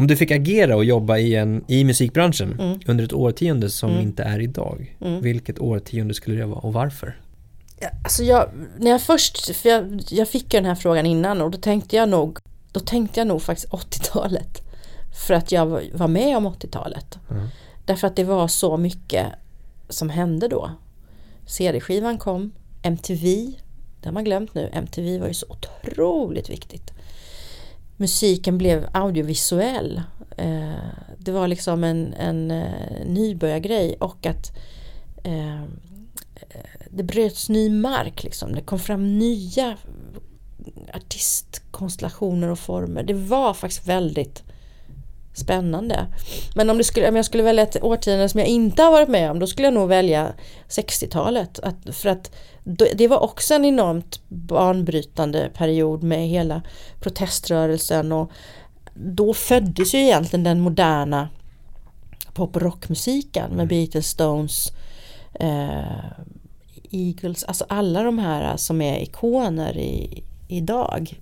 Om 0.00 0.06
du 0.06 0.16
fick 0.16 0.30
agera 0.30 0.76
och 0.76 0.84
jobba 0.84 1.18
i, 1.18 1.34
en, 1.36 1.64
i 1.68 1.84
musikbranschen 1.84 2.52
Mm. 2.60 2.80
under 2.86 3.04
ett 3.04 3.12
årtionde 3.12 3.70
som 3.70 3.90
Mm. 3.90 4.02
inte 4.02 4.22
är 4.22 4.40
idag, 4.40 4.96
Mm. 5.00 5.22
vilket 5.22 5.58
årtionde 5.58 6.14
skulle 6.14 6.36
det 6.36 6.46
vara 6.46 6.58
och 6.58 6.72
varför? 6.72 7.20
Alltså 8.04 8.22
jag, 8.24 8.48
när 8.78 8.90
jag 8.90 9.02
först, 9.02 9.56
för 9.56 9.68
jag, 9.68 10.02
jag 10.08 10.28
fick 10.28 10.54
ju 10.54 10.60
den 10.60 10.64
här 10.68 10.74
frågan 10.74 11.06
innan 11.06 11.40
och 11.40 11.50
då 11.50 11.58
tänkte 11.58 11.96
jag 11.96 12.08
nog, 12.08 12.38
då 12.72 12.80
tänkte 12.80 13.20
jag 13.20 13.26
nog 13.26 13.42
faktiskt 13.42 13.68
80-talet. 13.72 14.62
För 15.26 15.34
att 15.34 15.52
jag 15.52 15.66
var- 15.66 15.84
var 15.92 16.08
med 16.08 16.36
om 16.36 16.46
80-talet. 16.46 17.18
Mm. 17.30 17.46
Därför 17.84 18.06
att 18.06 18.16
det 18.16 18.24
var 18.24 18.48
så 18.48 18.76
mycket 18.76 19.26
som 19.88 20.10
hände 20.10 20.48
då. 20.48 20.70
CD-skivan 21.46 22.18
kom, 22.18 22.52
MTV, 22.82 23.52
det 24.00 24.08
har 24.08 24.12
man 24.12 24.24
glömt 24.24 24.54
nu, 24.54 24.70
MTV 24.72 25.18
var 25.18 25.28
ju 25.28 25.34
så 25.34 25.46
otroligt 25.48 26.50
viktigt. 26.50 26.92
Musiken 28.00 28.58
blev 28.58 28.88
audiovisuell. 28.92 30.02
Eh, 30.36 30.74
det 31.18 31.32
var 31.32 31.48
liksom 31.48 31.84
en, 31.84 32.14
en 32.14 32.50
eh, 32.50 33.06
nybörjargrej 33.06 33.96
och 34.00 34.26
att 34.26 34.56
eh, 35.24 35.62
det 36.90 37.02
bröts 37.02 37.48
ny 37.48 37.70
mark 37.70 38.22
liksom. 38.22 38.54
Det 38.54 38.60
kom 38.60 38.78
fram 38.78 39.18
nya 39.18 39.76
artistkonstellationer 40.94 42.48
och 42.48 42.58
former. 42.58 43.02
Det 43.02 43.14
var 43.14 43.54
faktiskt 43.54 43.86
väldigt 43.86 44.42
spännande. 45.32 46.06
Men 46.54 46.70
om, 46.70 46.78
det 46.78 46.84
skulle, 46.84 47.08
om 47.08 47.16
jag 47.16 47.24
skulle 47.24 47.42
välja 47.42 47.62
ett 47.62 47.82
årtionde 47.82 48.28
som 48.28 48.40
jag 48.40 48.48
inte 48.48 48.82
har 48.82 48.90
varit 48.90 49.08
med 49.08 49.30
om 49.30 49.38
då 49.38 49.46
skulle 49.46 49.66
jag 49.66 49.74
nog 49.74 49.88
välja 49.88 50.32
60-talet. 50.68 51.60
Att, 51.60 51.96
för 51.96 52.08
att 52.08 52.30
det 52.94 53.08
var 53.08 53.18
också 53.18 53.54
en 53.54 53.64
enormt 53.64 54.20
banbrytande 54.28 55.50
period 55.54 56.02
med 56.02 56.28
hela 56.28 56.62
proteströrelsen 57.00 58.12
och 58.12 58.32
då 58.94 59.34
föddes 59.34 59.94
ju 59.94 59.98
egentligen 59.98 60.44
den 60.44 60.60
moderna 60.60 61.28
pop 62.34 62.56
och 62.56 62.62
rockmusiken 62.62 63.50
med 63.50 63.68
Beatles, 63.68 64.08
Stones, 64.08 64.72
eh, 65.34 66.04
Eagles, 66.90 67.44
alltså 67.44 67.64
alla 67.68 68.02
de 68.02 68.18
här 68.18 68.56
som 68.56 68.80
är 68.80 69.02
ikoner 69.02 69.76
i, 69.76 70.24
idag. 70.48 71.20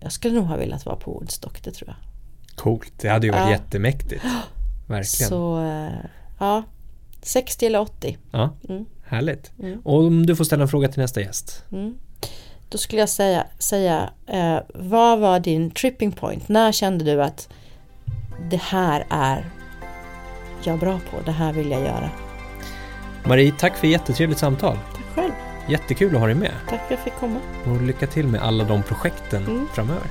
Jag 0.00 0.12
skulle 0.12 0.34
nog 0.34 0.44
ha 0.44 0.56
velat 0.56 0.86
vara 0.86 0.96
på 0.96 1.12
Woodstock, 1.12 1.62
det 1.64 1.70
tror 1.70 1.88
jag. 1.88 2.15
Coolt, 2.56 2.92
det 2.96 3.08
hade 3.08 3.26
ju 3.26 3.32
varit 3.32 3.42
Ja. 3.44 3.50
jättemäktigt. 3.50 4.24
Verkligen. 4.86 5.28
Så 5.28 5.62
eh, 5.64 5.92
ja, 6.38 6.62
60 7.22 7.66
eller 7.66 7.80
80. 7.80 8.18
Ja, 8.30 8.50
Mm. 8.68 8.84
härligt. 9.06 9.52
Mm. 9.62 9.80
Och 9.84 9.98
om 9.98 10.26
du 10.26 10.36
får 10.36 10.44
ställa 10.44 10.62
en 10.62 10.68
fråga 10.68 10.88
till 10.88 11.00
nästa 11.00 11.20
gäst. 11.20 11.64
Mm. 11.72 11.94
Då 12.68 12.78
skulle 12.78 13.00
jag 13.02 13.08
säga, 13.08 13.46
säga 13.58 14.10
eh, 14.26 14.58
vad 14.74 15.18
var 15.18 15.40
din 15.40 15.70
tripping 15.70 16.12
point? 16.12 16.48
När 16.48 16.72
kände 16.72 17.04
du 17.04 17.22
att 17.22 17.48
det 18.50 18.60
här 18.62 19.06
är 19.10 19.46
jag 20.64 20.78
bra 20.78 21.00
på, 21.10 21.16
det 21.24 21.32
här 21.32 21.52
vill 21.52 21.70
jag 21.70 21.80
göra? 21.80 22.10
Marie, 23.24 23.52
tack 23.58 23.76
för 23.76 23.86
jättetrevligt 23.86 24.38
samtal. 24.38 24.76
Tack 24.94 25.04
själv, 25.14 25.32
Jättekul 25.68 26.14
att 26.14 26.20
ha 26.20 26.26
dig 26.26 26.36
med. 26.36 26.52
tack 26.68 26.78
för 26.78 26.84
att 26.84 26.90
jag 26.90 26.98
fick 27.00 27.14
komma. 27.14 27.38
Och 27.66 27.82
lycka 27.82 28.06
till 28.06 28.26
med 28.26 28.42
alla 28.42 28.64
de 28.64 28.82
projekten 28.82 29.44
Mm. 29.46 29.68
framöver. 29.74 30.06